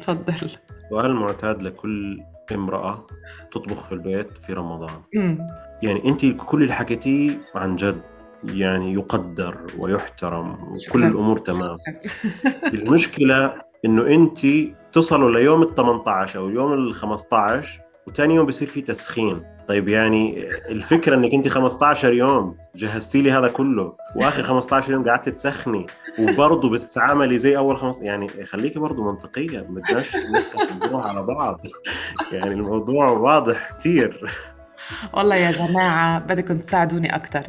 تفضل 0.00 0.50
سؤال 0.90 1.14
معتاد 1.14 1.62
لكل 1.62 2.20
امرأة 2.52 3.06
تطبخ 3.52 3.84
في 3.86 3.92
البيت 3.92 4.38
في 4.38 4.52
رمضان. 4.52 5.02
مم. 5.14 5.38
يعني 5.82 6.08
أنت 6.08 6.26
كل 6.26 6.62
اللي 6.62 6.74
حكيتيه 6.74 7.38
عن 7.54 7.76
جد 7.76 8.00
يعني 8.44 8.92
يقدر 8.92 9.56
ويحترم 9.78 10.52
وكل 10.52 10.78
شكراً. 10.80 11.08
الأمور 11.08 11.38
تمام. 11.38 11.76
المشكلة 12.74 13.54
إنه 13.84 14.06
أنت 14.06 14.38
تصلوا 14.92 15.30
ليوم 15.30 15.62
ال 15.62 15.74
18 15.74 16.38
أو 16.38 16.48
اليوم 16.48 16.72
ال 16.72 16.94
15 16.94 17.80
وتاني 18.06 18.34
يوم 18.34 18.46
بصير 18.46 18.68
في 18.68 18.80
تسخين. 18.80 19.42
طيب 19.68 19.88
يعني 19.88 20.48
الفكرة 20.70 21.14
إنك 21.14 21.34
أنت 21.34 21.48
15 21.48 22.12
يوم 22.12 22.56
جهزتي 22.76 23.22
لي 23.22 23.32
هذا 23.32 23.48
كله 23.48 23.92
وآخر 24.16 24.42
15 24.42 24.92
يوم 24.92 25.08
قعدت 25.08 25.28
تسخني 25.28 25.86
وبرضه 26.18 26.70
بتتعاملي 26.70 27.38
زي 27.38 27.56
أول 27.56 27.76
خمس 27.76 28.00
يعني 28.00 28.28
خليكي 28.44 28.78
برضه 28.78 29.04
منطقية 29.04 29.58
ما 29.58 29.80
بدناش 29.80 30.16
نفتح 30.16 30.60
الموضوع 30.72 31.08
على 31.08 31.22
بعض. 31.22 31.60
يعني 32.32 32.54
الموضوع 32.54 33.10
واضح 33.10 33.70
كثير 33.78 34.30
والله 35.12 35.36
يا 35.36 35.50
جماعة 35.50 36.18
بدكم 36.18 36.58
تساعدوني 36.58 37.14
أكتر. 37.14 37.42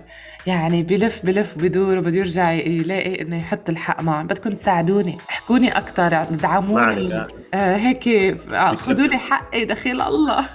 يعني 0.48 0.84
بلف 0.84 1.26
بلف 1.26 1.58
بدور 1.58 1.98
وبده 1.98 2.18
يرجع 2.18 2.52
يلاقي 2.52 3.22
إنه 3.22 3.40
يحط 3.40 3.70
الحق 3.70 4.02
معه 4.02 4.24
بدكم 4.24 4.50
تساعدوني 4.50 5.18
احكوني 5.30 5.78
أكتر 5.78 6.22
ادعموني 6.22 7.10
معك. 7.10 7.28
آه 7.54 7.76
هيك 7.76 8.08
آه، 8.54 8.76
خذوا 8.76 9.08
لي 9.08 9.18
حقي 9.18 9.66
دخيل 9.66 10.02
الله. 10.02 10.46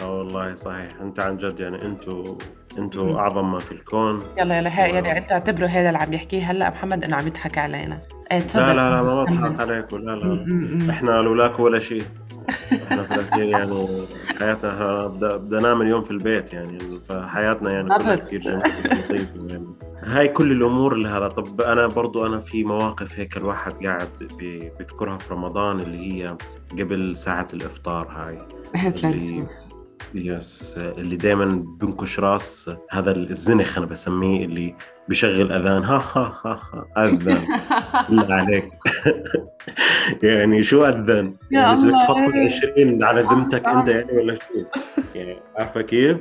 آه 0.00 0.18
والله 0.18 0.54
صحيح. 0.54 0.88
أنت 1.00 1.20
عن 1.20 1.36
جد 1.36 1.60
يعني 1.60 1.84
أنتوا 1.84 2.24
مم. 2.24 2.38
أنتوا 2.78 3.18
أعظم 3.18 3.52
ما 3.52 3.58
في 3.58 3.72
الكون. 3.72 4.22
يلا 4.38 4.58
يلا 4.58 4.82
هاي 4.84 4.90
يعني 4.90 5.18
أنتوا 5.18 5.32
اعتبروا 5.36 5.68
هذا 5.68 5.86
اللي 5.88 5.98
عم 5.98 6.12
يحكيه. 6.12 6.50
هلأ 6.50 6.70
محمد 6.70 7.04
إنه 7.04 7.16
عم 7.16 7.26
يضحك 7.26 7.58
علينا. 7.58 7.98
إيه 8.32 8.40
تفضل. 8.40 8.62
لا 8.66 8.74
لا 8.74 8.90
لا 8.90 9.02
ما. 9.02 9.24
بضحك 9.24 9.60
عليك 9.60 9.92
ولا 9.92 10.12
لا. 10.16 10.26
م- 10.26 10.84
م. 10.86 10.90
إحنا 10.90 11.10
لولاك 11.10 11.58
ولا 11.60 11.78
شيء. 11.78 12.02
إحنا 12.86 13.02
في 13.02 13.14
الأخير 13.14 13.42
يعني 13.48 13.86
حياتنا 14.40 15.06
بدنا 15.06 15.58
ننام 15.60 15.82
اليوم 15.82 16.02
في 16.02 16.10
البيت 16.10 16.52
يعني. 16.52 16.78
فحياتنا 17.08 17.70
يعني. 17.72 18.18
كثير 18.18 18.40
جميلة 18.40 18.62
يعني. 19.48 19.66
هاي 20.04 20.28
كل 20.28 20.52
الأمور 20.52 20.92
اللي 20.92 21.08
هذا 21.08 21.28
طب 21.28 21.60
أنا 21.60 21.86
برضو 21.86 22.26
أنا 22.26 22.38
في 22.40 22.64
مواقف 22.64 23.18
هيك 23.18 23.36
الواحد 23.36 23.72
قاعد 23.86 24.08
بي- 24.38 24.72
بيذكرها 24.78 25.18
في 25.18 25.34
رمضان 25.34 25.80
اللي 25.80 25.98
هي 26.24 26.36
قبل 26.72 27.16
ساعة 27.16 27.48
الإفطار 27.54 28.08
هاي. 28.10 28.38
اللي 29.04 29.44
يس 30.18 30.78
اللي 30.78 31.16
دائما 31.16 31.64
بنكش 31.80 32.20
راس 32.20 32.70
هذا 32.90 33.16
الزنخ 33.16 33.78
أنا 33.78 33.86
بسميه 33.86 34.44
اللي 34.44 34.74
بشغل 35.08 35.52
أذان 35.52 35.84
ها 35.84 36.04
ها 36.14 36.40
ها, 36.44 36.60
ها 36.94 37.04
أذن 37.04 37.38
بالله 38.08 38.34
عليك 38.34 38.68
يعني 40.22 40.62
شو؟ 40.62 40.84
يا 40.84 41.34
يعني 41.50 41.76
بدك 41.76 42.02
تفضل 42.02 42.34
إيه. 42.34 42.44
20 42.44 43.04
على 43.04 43.20
ذمتك 43.20 43.64
آه. 43.64 43.80
أنت 43.80 43.88
يعني 43.88 44.12
ولا 44.12 44.34
شو؟ 44.34 44.64
يعني 45.14 45.36
عارفة 45.56 45.82
كيف؟ 45.82 46.18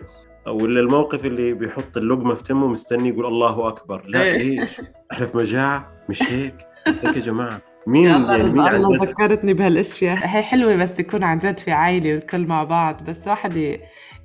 ولا 0.47 0.79
الموقف 0.79 1.25
اللي 1.25 1.53
بيحط 1.53 1.97
اللقمة 1.97 2.33
في 2.33 2.43
تمه 2.43 2.67
مستني 2.67 3.09
يقول 3.09 3.25
الله 3.25 3.67
أكبر 3.67 4.03
لا 4.07 4.21
إيه. 4.21 4.59
ليش؟ 4.59 4.81
إحنا 5.11 5.25
في 5.25 5.37
مجاعة 5.37 5.91
مش 6.09 6.23
هيك 6.23 6.55
هيك 7.03 7.15
يا 7.15 7.21
جماعة 7.21 7.61
مين 7.87 8.07
يعني 8.09 8.43
مين 8.43 8.67
الله 8.67 9.05
ذكرتني 9.05 9.53
بهالأشياء. 9.53 10.17
هي 10.35 10.41
حلوة 10.41 10.75
بس 10.75 10.99
يكون 10.99 11.23
عن 11.23 11.39
جد 11.39 11.59
في 11.59 11.71
عائلة 11.71 12.13
والكل 12.13 12.47
مع 12.47 12.63
بعض 12.63 13.03
بس 13.07 13.27
واحد 13.27 13.79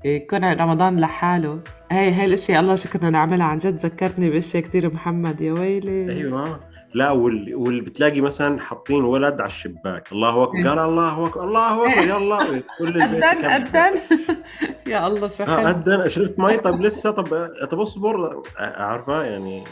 يكون 0.05 0.45
رمضان 0.53 1.01
لحاله. 1.01 1.61
هي 1.91 2.15
هي 2.15 2.25
الأشياء 2.25 2.61
الله 2.61 2.77
شو 2.77 2.89
كنا 2.89 3.11
نعملها 3.11 3.47
عن 3.47 3.59
جد 3.59 3.77
ذكرتني 3.77 4.31
بأشياء 4.31 4.63
كثير 4.63 4.95
محمد 4.95 5.41
يا 5.41 5.53
ويلي. 5.53 6.13
أيوه. 6.13 6.61
لا 6.95 7.11
واللي, 7.11 7.55
واللي 7.55 7.81
بتلاقي 7.81 8.21
مثلا 8.21 8.61
حاطين 8.61 9.05
ولد 9.05 9.41
على 9.41 9.47
الشباك. 9.47 10.13
الله 10.13 10.43
أكبر. 10.43 10.69
قال 10.69 10.79
الله 10.89 11.27
أكبر 11.27 11.45
الله 11.45 11.93
أكبر 11.93 12.03
يلا 12.03 12.63
كل 12.79 13.03
البيت. 13.03 13.25
أذن 13.45 13.95
يا 14.93 15.07
الله 15.07 15.29
شو 15.29 15.43
آه 15.45 15.47
حلو. 15.47 15.69
اذن 15.69 16.09
شربت 16.09 16.39
مي؟ 16.39 16.57
طب 16.57 16.81
لسه؟ 16.81 17.11
طب 17.11 17.51
طب 17.71 17.81
اصبر. 17.81 18.43
عارفه 18.59 19.23
يعني. 19.25 19.65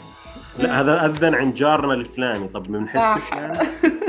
لا 0.57 0.81
هذا 0.81 1.05
أذن 1.05 1.35
عند 1.35 1.53
جارنا 1.53 1.93
الفلاني. 1.93 2.47
طب 2.47 2.71
ما 2.71 2.79
بنحسش. 2.79 3.31
يعني؟ 3.31 3.57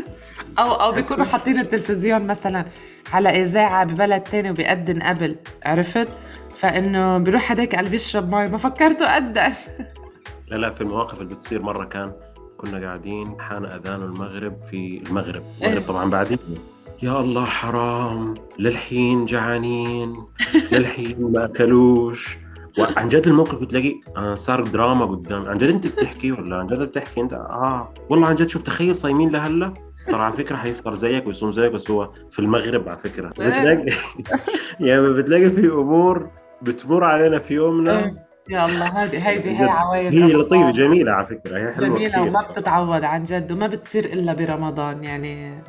أو 0.59 0.73
أو 0.73 0.93
بيكونوا 0.93 1.25
حاطين 1.25 1.59
التلفزيون 1.61 2.27
مثلا 2.27 2.65
على 3.13 3.43
إذاعة 3.43 3.85
ببلد 3.85 4.23
تاني 4.23 4.51
وبيأذن 4.51 5.03
قبل 5.03 5.37
عرفت؟ 5.65 6.09
فإنه 6.57 7.19
بيروح 7.19 7.53
هداك 7.53 7.75
اللي 7.79 7.91
بيشرب 7.91 8.35
مي. 8.35 8.49
ما 8.49 8.59
فكرته 8.59 9.07
أذن. 9.07 9.53
لا 10.49 10.57
لا 10.57 10.71
في 10.71 10.81
المواقف 10.81 11.21
اللي 11.21 11.35
بتصير 11.35 11.63
مرة 11.63 11.85
كان 11.85 12.13
كنا 12.59 12.87
قاعدين 12.87 13.41
حان 13.41 13.65
أذان 13.65 14.03
المغرب 14.03 14.57
في 14.71 15.03
المغرب. 15.07 15.43
المغرب 15.63 15.73
إيه. 15.79 15.87
طبعا 15.87 16.11
بعدين. 16.11 16.39
يا 17.03 17.21
الله 17.21 17.45
حرام 17.45 18.35
للحين 18.59 19.25
جعانين 19.25 20.13
للحين 20.73 21.17
ما 21.33 21.45
أكلوش. 21.45 22.39
وعن 22.80 23.08
جد 23.08 23.26
الموقف 23.26 23.60
بتلاقي 23.60 24.00
آه 24.16 24.34
صار 24.34 24.64
دراما 24.64 25.04
قدام. 25.06 25.47
عن 25.47 25.58
جد 25.58 25.69
أنت 25.69 25.86
بتحكي 25.86 26.32
ولا 26.32 26.56
عن 26.56 26.66
جد 26.66 26.78
بتحكي 26.78 27.21
أنت؟ 27.21 27.32
آه. 27.32 27.95
والله 28.10 28.26
عن 28.26 28.34
جد 28.34 28.49
شوف 28.49 28.62
تخيل 28.62 28.97
صايمين 28.97 29.30
لهلا 29.30 29.75
ترى 30.06 30.23
على 30.23 30.32
فكرة 30.32 30.56
حيفطر 30.56 30.95
زيك 30.95 31.26
ويصوم 31.26 31.50
زيك 31.50 31.73
بس 31.73 31.90
هو 31.90 32.10
في 32.30 32.38
المغرب 32.38 32.88
على 32.88 32.99
فكرة. 32.99 33.28
بتلاقي 33.28 33.86
يعني 34.80 35.08
بتلاقي 35.12 35.50
في 35.50 35.66
أمور 35.66 36.30
بتمر 36.62 37.04
علينا 37.04 37.38
في 37.38 37.54
يومنا. 37.54 37.99
إيه. 37.99 38.30
يا 38.50 38.66
الله 38.66 38.84
هيدي 39.02 39.19
هيدي 39.19 39.50
هي. 39.58 39.64
عوايد 39.69 40.14
هي. 40.14 40.32
لطيفة 40.32 40.71
جميلة 40.71 41.12
على 41.12 41.26
فكرة 41.26 41.58
هي 41.58 41.73
حلوة 41.73 41.88
جميلة 41.88 42.08
كثير 42.08 42.23
وما 42.23 42.40
بتتعوض 42.50 43.04
عن 43.04 43.23
جد 43.23 43.52
وما 43.52 43.66
بتصير 43.66 44.04
إلا 44.04 44.32
برمضان 44.32 45.04
يعني 45.04 45.62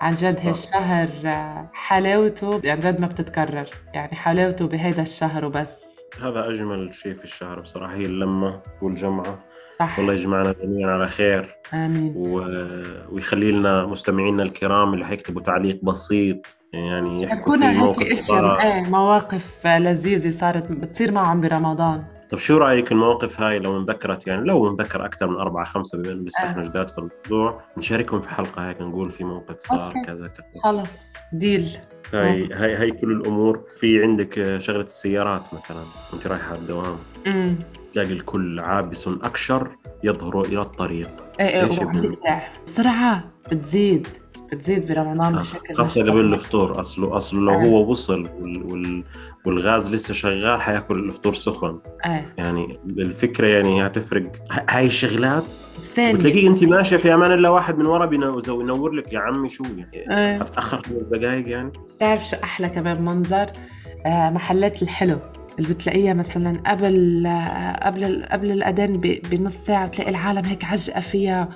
عن 0.00 0.14
جد 0.14 0.40
هالشهر 0.46 1.08
آه، 1.24 1.70
حلاوته 1.72 2.60
عن 2.64 2.78
جد 2.78 3.00
ما 3.00 3.06
بتتكرر. 3.06 3.66
يعني 3.94 4.16
حلاوته 4.16 4.66
بهيدا 4.66 5.02
الشهر 5.02 5.44
وبس. 5.44 6.00
هذا 6.22 6.48
أجمل 6.48 6.94
شيء 6.94 7.14
في 7.14 7.24
الشهر 7.24 7.60
بصراحة 7.60 7.94
هي 7.94 8.06
اللمة 8.06 8.60
والجمعة. 8.82 9.38
صح. 9.78 9.98
والله 9.98 10.12
يجمعنا 10.14 10.54
جميعا 10.62 10.92
على 10.92 11.08
خير. 11.08 11.56
آمين. 11.74 12.12
و... 12.16 12.38
ويخلي 13.12 13.52
لنا 13.52 13.86
مستمعينا 13.86 14.42
الكرام 14.42 14.94
اللي 14.94 15.06
حيكتبوا 15.06 15.42
تعليق 15.42 15.80
بسيط 15.82 16.58
يعني 16.72 17.22
يحكوا 17.22 17.36
شاركونا 17.36 17.66
في 17.66 17.72
هيك 17.72 17.78
موقف 17.78 18.02
اشياء 18.02 18.20
صار 18.20 18.60
إيه 18.60 18.82
مواقف 18.82 19.66
لذيذة 19.66 20.30
صارت 20.30 20.72
بتصير 20.72 21.12
معهم 21.12 21.40
برمضان. 21.40 22.15
طب 22.30 22.38
شو 22.38 22.58
رأيك 22.58 22.92
المواقف 22.92 23.40
هاي 23.40 23.58
لو 23.58 23.78
انذكرت 23.78 24.26
يعني 24.26 24.44
لو 24.44 24.70
انذكر 24.70 25.04
أكثر 25.04 25.26
من 25.30 25.36
أربعة 25.36 25.64
خمسة 25.64 25.98
بما 25.98 26.12
إنه 26.12 26.22
لسه 26.24 26.44
آه. 26.44 26.50
إحنا 26.50 26.64
جداد 26.64 26.88
في 26.88 26.98
الموضوع 26.98 27.62
نشاركهم 27.78 28.20
في 28.20 28.28
حلقة 28.28 28.68
هيك 28.68 28.80
نقول 28.80 29.10
في 29.10 29.24
موقف 29.24 29.58
صار. 29.58 29.92
كذا 30.06 30.26
كذا. 30.26 30.46
خلص. 30.64 31.12
ديل. 31.32 31.68
هاي 32.14 32.52
هاي 32.52 32.74
هاي 32.74 32.90
كل 32.90 33.10
الأمور. 33.12 33.64
في 33.76 34.02
عندك 34.02 34.38
آه، 34.38 34.58
شغلة 34.58 34.84
السيارات 34.84 35.54
مثلا 35.54 35.82
أنت 36.14 36.26
رايحة 36.26 36.50
على 36.50 36.58
الدوام. 36.58 36.98
امم 37.26 37.56
تلاقي 37.92 38.12
الكل 38.12 38.60
عابس 38.60 39.08
أكشر 39.08 39.76
يظهر 40.04 40.40
إلى 40.40 40.60
الطريق. 40.60 41.10
إيه 41.40 41.46
إيه 41.46 41.78
وعم 41.80 42.00
بيسع 42.00 42.48
بسرعة 42.66 43.24
بتزيد. 43.50 44.08
بتزيد 44.52 44.88
برمضان 44.92 45.34
آه، 45.34 45.40
بشكل 45.40 45.74
خاصة 45.74 46.02
قبل. 46.02 46.20
الفطور. 46.20 46.80
اصله 46.80 47.16
اصله 47.16 47.40
لو 47.40 47.54
آه. 47.54 47.64
هو 47.64 47.90
وصل 47.90 48.28
وال 48.40 48.62
وال 48.72 49.04
والغاز 49.46 49.94
لسه 49.94 50.14
شغال 50.14 50.62
حياكل 50.62 50.98
الفطور 50.98 51.34
سخن. 51.34 51.78
إيه 52.06 52.34
يعني 52.38 52.78
الفكرة 52.86 53.48
يعني 53.48 53.86
هتفرق. 53.86 54.32
هاي 54.70 54.86
الشغلات 54.86 55.44
بتلاقيك 55.98 56.44
أنت 56.44 56.64
ماشية 56.64 56.96
في 56.96 57.14
أمان 57.14 57.32
الله 57.32 57.50
واحد 57.50 57.78
من 57.78 57.86
ورا 57.86 58.06
بينو- 58.06 58.40
ينور 58.60 58.90
لك 58.92 59.12
يا 59.12 59.18
عمي 59.18 59.48
شو 59.48 59.64
يعني؟ 59.64 59.90
إيه 59.94 60.36
هتتأخر 60.42 60.82
خمس 60.82 61.04
دقائق 61.04 61.48
يعني؟ 61.48 61.72
بتعرف 61.96 62.26
شو 62.28 62.36
أحلى 62.44 62.68
كمان 62.68 63.02
منظر؟ 63.02 63.46
آه 64.06 64.30
محلات 64.30 64.82
الحلو 64.82 65.18
اللي 65.58 65.74
بتلاقيها 65.74 66.14
مثلا 66.14 66.62
قبل 66.66 67.26
آه 67.26 67.86
قبل 67.86 68.24
قبل 68.32 68.50
الأذان 68.50 68.96
بنص 69.30 69.54
ساعة 69.56 69.86
بتلاقي 69.86 70.10
العالم 70.10 70.44
هيك 70.44 70.64
عجقة 70.64 71.00
فيها. 71.00 71.48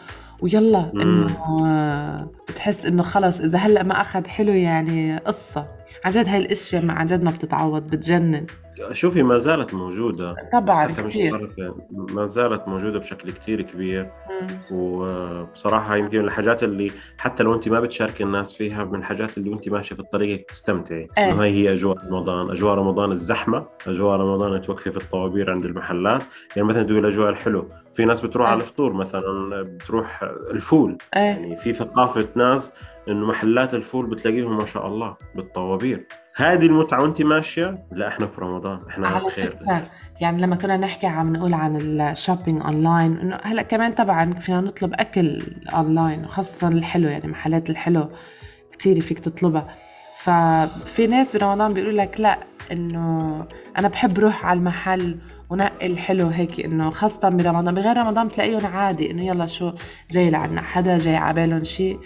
ويلا. 0.43 0.91
إنه 0.95 2.29
بتحس 2.49 2.87
إنه 2.87 3.03
خلص 3.03 3.41
إذا 3.41 3.59
هلأ 3.59 3.83
ما 3.83 4.01
أخذ 4.01 4.27
حلو 4.29 4.53
يعني 4.53 5.19
قصة 5.19 5.67
عن 6.05 6.11
جد 6.11 6.29
هاي 6.29 6.39
الأشياء 6.39 6.85
ما- 6.85 6.93
عن 6.93 7.07
جد 7.07 7.23
ما 7.25 7.31
بتتعوض 7.31 7.83
بتجنن 7.83 8.47
شوفي 8.93 9.23
ما 9.23 9.39
زالت 9.39 9.75
موجودة. 9.75 10.37
طبعا 10.53 10.87
بس 10.87 11.01
كثير 11.01 11.31
صارت- 11.31 11.77
ما 11.91 12.27
زالت 12.27 12.69
موجودة 12.69 12.99
بشكل 12.99 13.31
كتير 13.31 13.63
كبير. 13.63 14.11
مم. 14.31 14.47
وبصراحة 14.71 15.97
يمكن 15.97 16.21
الحاجات 16.21 16.65
اللي 16.65 16.91
حتى 17.19 17.43
لو 17.43 17.55
أنت 17.55 17.69
ما 17.69 17.81
بتشاركي 17.81 18.25
الناس 18.25 18.57
فيها 18.57 18.85
من 18.85 18.99
الحاجات 18.99 19.39
اللي 19.39 19.53
أنت 19.53 19.69
ماشية 19.69 19.95
في 19.95 20.01
الطريق 20.03 20.45
تستمتعي. 20.49 21.09
إيه. 21.19 21.25
إنه 21.25 21.43
هاي 21.43 21.51
هي 21.51 21.73
أجواء 21.75 21.97
رمضان. 22.07 22.51
أجواء 22.51 22.75
رمضان 22.75 23.13
الزحمة. 23.13 23.67
أجواء 23.87 24.21
رمضان 24.21 24.61
توقفي 24.61 24.91
في 24.91 24.97
الطوابير 24.97 25.51
عند 25.51 25.65
المحلات. 25.65 26.23
يعني 26.57 26.69
مثلا 26.69 26.83
تقول 26.83 26.99
الأجواء 26.99 27.31
الحلو 27.31 27.69
في 27.95 28.05
ناس 28.05 28.21
بتروح 28.21 28.47
إيه. 28.47 28.53
على 28.53 28.61
الفطور 28.61 28.93
مثلا 28.93 29.63
بتروح 29.63 30.23
الفول. 30.51 30.99
إيه. 31.17 31.21
يعني 31.23 31.57
في 31.57 31.73
ثقافة 31.73 32.27
ناس 32.35 32.73
إنه 33.09 33.27
محلات 33.27 33.75
الفول 33.75 34.07
بتلاقيهم 34.07 34.57
ما 34.57 34.67
شاء 34.67 34.87
الله 34.87 35.17
بالطوابير. 35.35 36.07
هذه 36.37 36.67
المتعة 36.67 37.03
وأنت 37.03 37.23
ماشية؟ 37.23 37.75
لا 37.93 38.09
إحنا 38.09 38.27
في 38.27 38.41
رمضان 38.41 38.81
إحنا 38.89 39.09
على 39.09 39.25
بخير 39.25 39.47
فكرة 39.47 39.83
يعني 40.21 40.43
لما 40.43 40.57
كنا 40.57 40.77
نحكي 40.77 41.07
عم 41.07 41.33
نقول 41.37 41.55
عن 41.55 41.77
ال 41.77 41.86
shopping 41.86 42.63
online 42.63 43.17
إنه 43.17 43.39
هلأ 43.43 43.63
كمان 43.63 43.93
طبعا 43.93 44.35
فينا 44.35 44.61
نطلب 44.61 44.95
أكل 44.95 45.43
اونلاين 45.75 46.25
وخاصة 46.25 46.69
الحلو 46.69 47.09
يعني 47.09 47.29
محلات 47.29 47.71
الحلو 47.71 48.09
كتير 48.73 49.01
فيك 49.01 49.19
تطلبها. 49.19 49.69
ففي 50.17 51.07
ناس 51.07 51.37
برمضان 51.37 51.75
بيقولوا 51.75 52.03
لك 52.03 52.21
لأ 52.21 52.39
إنه 52.73 53.47
أنا 53.79 53.89
بحب 53.89 54.19
روح 54.19 54.47
على 54.47 54.59
المحل 54.59 55.19
ونقي 55.51 55.87
الحلو 55.87 56.27
هيك 56.27 56.61
إنه 56.61 56.91
خاصة 56.91 57.29
برمضان 57.29 57.75
بغير 57.75 57.97
رمضان 57.97 58.29
بتلاقيهم 58.29 58.67
عادي 58.67 59.11
إنه 59.11 59.27
يلا 59.27 59.47
شو 59.47 59.73
جاي 60.11 60.31
لعنا 60.31 60.63
حدا 60.63 60.99
جاي 60.99 61.17
عبالهم 61.17 61.65
شيء. 61.65 61.99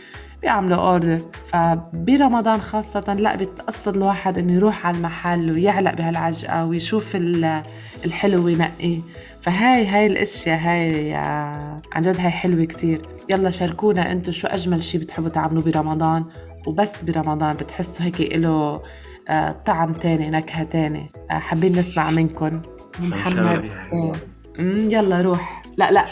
بيعملوا 0.44 0.76
order 0.76 1.20
فبرمضان 1.46 2.61
خاصة 2.61 3.14
لا 3.18 3.37
بتقصد 3.37 3.96
الواحد 3.96 4.38
إنه 4.38 4.52
يروح 4.52 4.87
على 4.87 4.96
المحل 4.96 5.50
ويعلق 5.50 5.94
بهالعجقة 5.94 6.64
ويشوف 6.64 7.16
الحلو 8.04 8.44
وينقي 8.44 8.98
فهاي 9.40 9.87
هاي 9.87 10.07
الأشياء 10.07 10.59
هاي 10.59 11.14
عن 11.92 12.02
جد 12.02 12.20
هاي 12.20 12.30
حلوة 12.30 12.64
كتير. 12.64 13.02
يلا 13.30 13.50
شاركونا 13.50 14.12
انتو 14.12 14.33
شو 14.33 14.48
أجمل 14.48 14.85
شي 14.85 14.98
بتحبوا 14.98 15.28
تعملوه 15.28 15.64
برمضان؟ 15.64 16.24
وبس 16.66 17.02
برمضان 17.04 17.57
بتحسوا 17.57 18.07
هيك 18.07 18.20
له 18.20 18.83
آه، 19.28 19.57
طعم 19.66 19.92
تاني 19.92 20.30
نكهة 20.30 20.64
تاني. 20.64 21.11
آه، 21.30 21.35
حابين 21.35 21.78
نسمع 21.78 22.11
منكم. 22.11 22.62
محمد. 22.98 23.70
يلا 24.92 25.20
روح. 25.20 25.62
لا 25.76 25.90
لا 25.92 26.07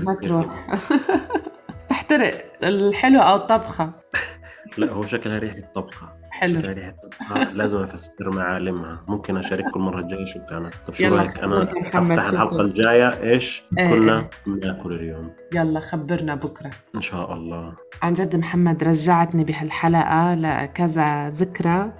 ما 0.00 0.14
تروح. 0.14 0.46
تحترق 2.02 2.44
الحلو 2.62 3.20
أو 3.20 3.36
الطبخة. 3.36 3.92
لا 4.78 4.92
هو 4.92 5.06
شكلها 5.06 5.38
ريحة 5.38 5.60
طبخة. 5.74 6.08
حلو. 6.30 6.60
شكلها 6.60 6.74
ريحة 6.74 6.94
طبخة. 7.02 7.52
لازم 7.52 7.78
أفسر 7.78 8.30
معالمها 8.30 9.04
ممكن 9.08 9.36
اشارككم 9.36 9.80
المره 9.80 10.00
الجاية 10.00 10.24
شو 10.24 10.40
كانت. 10.50 10.74
طب 10.86 10.94
شو 10.94 11.08
رأيك؟ 11.08 11.40
أنا 11.40 11.62
أفتح 11.62 12.28
الحلقة 12.28 12.60
الجاية. 12.60 13.22
إيش؟ 13.22 13.62
إيه 13.78 13.90
كنا 13.90 14.28
بناكل 14.46 14.92
اليوم. 14.92 15.30
يلا 15.54 15.80
خبرنا 15.80 16.34
بكرة. 16.34 16.70
إن 16.94 17.00
شاء 17.00 17.34
الله. 17.34 17.74
عن 18.02 18.12
جد 18.12 18.36
محمد 18.36 18.84
رجعتني 18.84 19.44
بهالحلقة 19.44 20.34
لكذا 20.34 21.28
ذكرى 21.28 21.92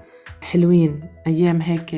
حلوين 0.42 1.00
أيام 1.26 1.60
هيك 1.60 1.94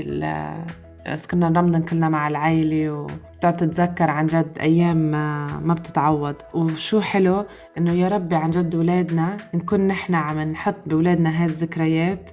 بس 1.12 1.26
كنا 1.26 1.48
رمضان 1.48 1.82
كلنا 1.82 2.08
مع 2.08 2.28
العيلة 2.28 2.90
وبتقعد 2.90 3.56
تتذكر 3.56 4.10
عن 4.10 4.26
جد 4.26 4.58
أيام 4.60 4.96
ما, 4.96 5.46
ما 5.64 5.74
بتتعوض. 5.74 6.34
وشو 6.54 7.00
حلو 7.00 7.44
إنه 7.78 7.92
يا 7.92 8.08
ربي 8.08 8.36
عن 8.36 8.50
جد 8.50 8.74
ولادنا 8.74 9.36
نكون 9.54 9.88
نحن 9.88 10.14
عم 10.14 10.40
نحط 10.40 10.76
بولادنا 10.86 11.40
هاي 11.40 11.44
الذكريات 11.44 12.30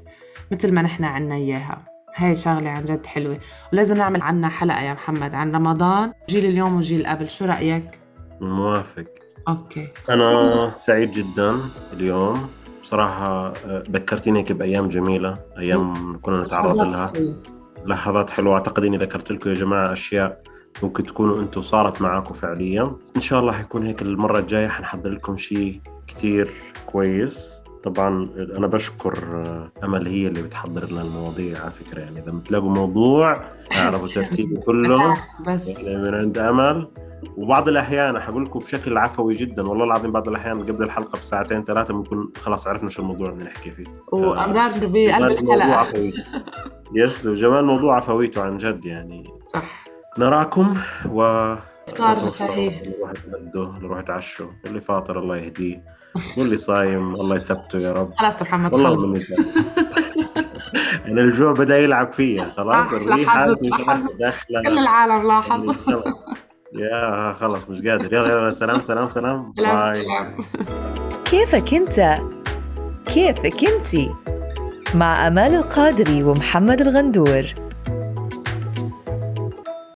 مثل 0.51 0.73
ما 0.73 0.81
نحن 0.81 1.03
عنا 1.03 1.35
إياها. 1.35 1.77
هاي 2.15 2.35
شغلة 2.35 2.69
عن 2.69 2.85
جد 2.85 3.05
حلوة. 3.05 3.37
ولازم 3.73 3.97
نعمل 3.97 4.21
عنا 4.21 4.49
حلقة 4.49 4.81
يا 4.81 4.93
محمد 4.93 5.35
عن 5.35 5.55
رمضان. 5.55 6.11
جيل 6.29 6.45
اليوم 6.45 6.77
وجيل 6.77 7.07
قبل. 7.07 7.29
شو 7.29 7.45
رأيك؟ 7.45 7.99
موافق. 8.41 9.05
أوكي. 9.47 9.87
أنا 10.09 10.69
سعيد 10.69 11.11
جدا 11.11 11.55
اليوم. 11.93 12.49
بصراحة 12.83 13.47
آه، 13.47 13.83
ذكرتيني 13.91 14.39
هيك 14.39 14.51
بأيام 14.51 14.87
جميلة 14.87 15.37
أيام 15.57 16.19
كنا 16.21 16.43
نتعرض 16.43 16.81
لها. 16.81 17.13
لحظات 17.85 18.29
حلوة. 18.29 18.53
أعتقد 18.53 18.83
إني 18.83 18.97
ذكرت 18.97 19.31
لكم 19.31 19.49
يا 19.49 19.55
جماعة 19.55 19.93
أشياء 19.93 20.41
ممكن 20.83 21.03
تكونوا 21.03 21.41
أنتم 21.41 21.61
صارت 21.61 22.01
معاكم 22.01 22.33
فعليا. 22.33 22.95
إن 23.15 23.21
شاء 23.21 23.39
الله 23.39 23.51
حيكون 23.51 23.85
هيك 23.85 24.01
المرة 24.01 24.39
الجاية 24.39 24.67
حنحضر 24.67 25.09
لكم 25.09 25.37
شيء 25.37 25.81
كثير 26.07 26.49
كويس. 26.85 27.61
طبعا 27.83 28.29
أنا 28.57 28.67
بشكر 28.67 29.17
أمل 29.83 30.07
هي 30.07 30.27
اللي 30.27 30.41
بتحضر 30.41 30.91
لنا 30.91 31.01
المواضيع 31.01 31.61
على 31.61 31.71
فكرة. 31.71 31.99
يعني 31.99 32.19
إذا 32.19 32.31
بتلاقوا 32.31 32.69
موضوع 32.69 33.41
أعرفوا 33.77 34.07
ترتيبه 34.07 34.61
كله. 34.61 35.17
بس. 35.47 35.67
يعني 35.83 36.03
من 36.03 36.13
عند 36.15 36.37
أمل. 36.37 36.87
وبعض 37.37 37.67
الأحيان 37.67 38.19
حقول 38.19 38.45
لكم 38.45 38.59
بشكل 38.59 38.97
عفوي 38.97 39.35
جدا 39.35 39.67
والله 39.67 39.85
العظيم 39.85 40.11
بعض 40.11 40.27
الأحيان 40.27 40.59
قبل 40.59 40.83
الحلقة 40.83 41.19
بساعتين 41.19 41.63
ثلاثة 41.63 41.93
ممكن 41.93 42.27
خلاص 42.41 42.67
عرفنا 42.67 42.89
شو 42.89 43.01
الموضوع 43.01 43.29
اللي 43.29 43.43
نحكي 43.43 43.71
فيه. 43.71 43.85
وامرار 44.11 44.71
بقلب 44.81 45.49
الحلقة. 45.51 46.13
يس 46.95 47.25
وجمال 47.25 47.65
موضوع 47.65 47.97
عفويته 47.97 48.41
عن 48.41 48.57
جد 48.57 48.85
يعني. 48.85 49.23
صح. 49.43 49.85
نراكم 50.17 50.77
و 51.09 51.21
افطار 51.87 52.15
خفيف. 52.15 52.73
الواحد 52.87 53.15
بده 53.27 53.71
نروح 53.81 53.99
يتعشوا 53.99 54.47
واللي 54.63 54.81
فاطر 54.81 55.19
الله 55.19 55.37
يهديه 55.37 55.83
واللي 56.37 56.57
صايم 56.57 57.15
الله 57.15 57.35
يثبته 57.35 57.79
يا 57.79 57.93
رب. 57.93 58.13
خلاص 58.13 58.41
محمد 58.41 58.73
والله 58.73 59.07
من 59.07 59.21
يعني 61.05 61.21
الجوع 61.21 61.51
بدأ 61.51 61.77
يلعب 61.77 62.13
فيها 62.13 62.49
خلاص 62.49 62.93
الريحه 62.93 63.47
مش 63.47 63.71
داخله 64.19 64.61
كل 64.61 64.77
العالم 64.77 65.27
لاحظ. 65.27 65.75
يا 66.73 67.33
خلص 67.39 67.69
مش 67.69 67.81
قادر. 67.87 68.13
يلا 68.13 68.29
يلا 68.29 68.51
سلام 68.51 68.81
سلام 68.81 69.09
سلام. 69.09 69.51
باي. 69.57 70.05
كيفك 71.25 71.73
انت؟ 71.73 72.17
كيفك 73.05 73.65
انتي 73.69 74.11
مع 74.95 75.27
آمال 75.27 75.55
القادري 75.55 76.23
ومحمد 76.23 76.81
الغندور. 76.81 77.45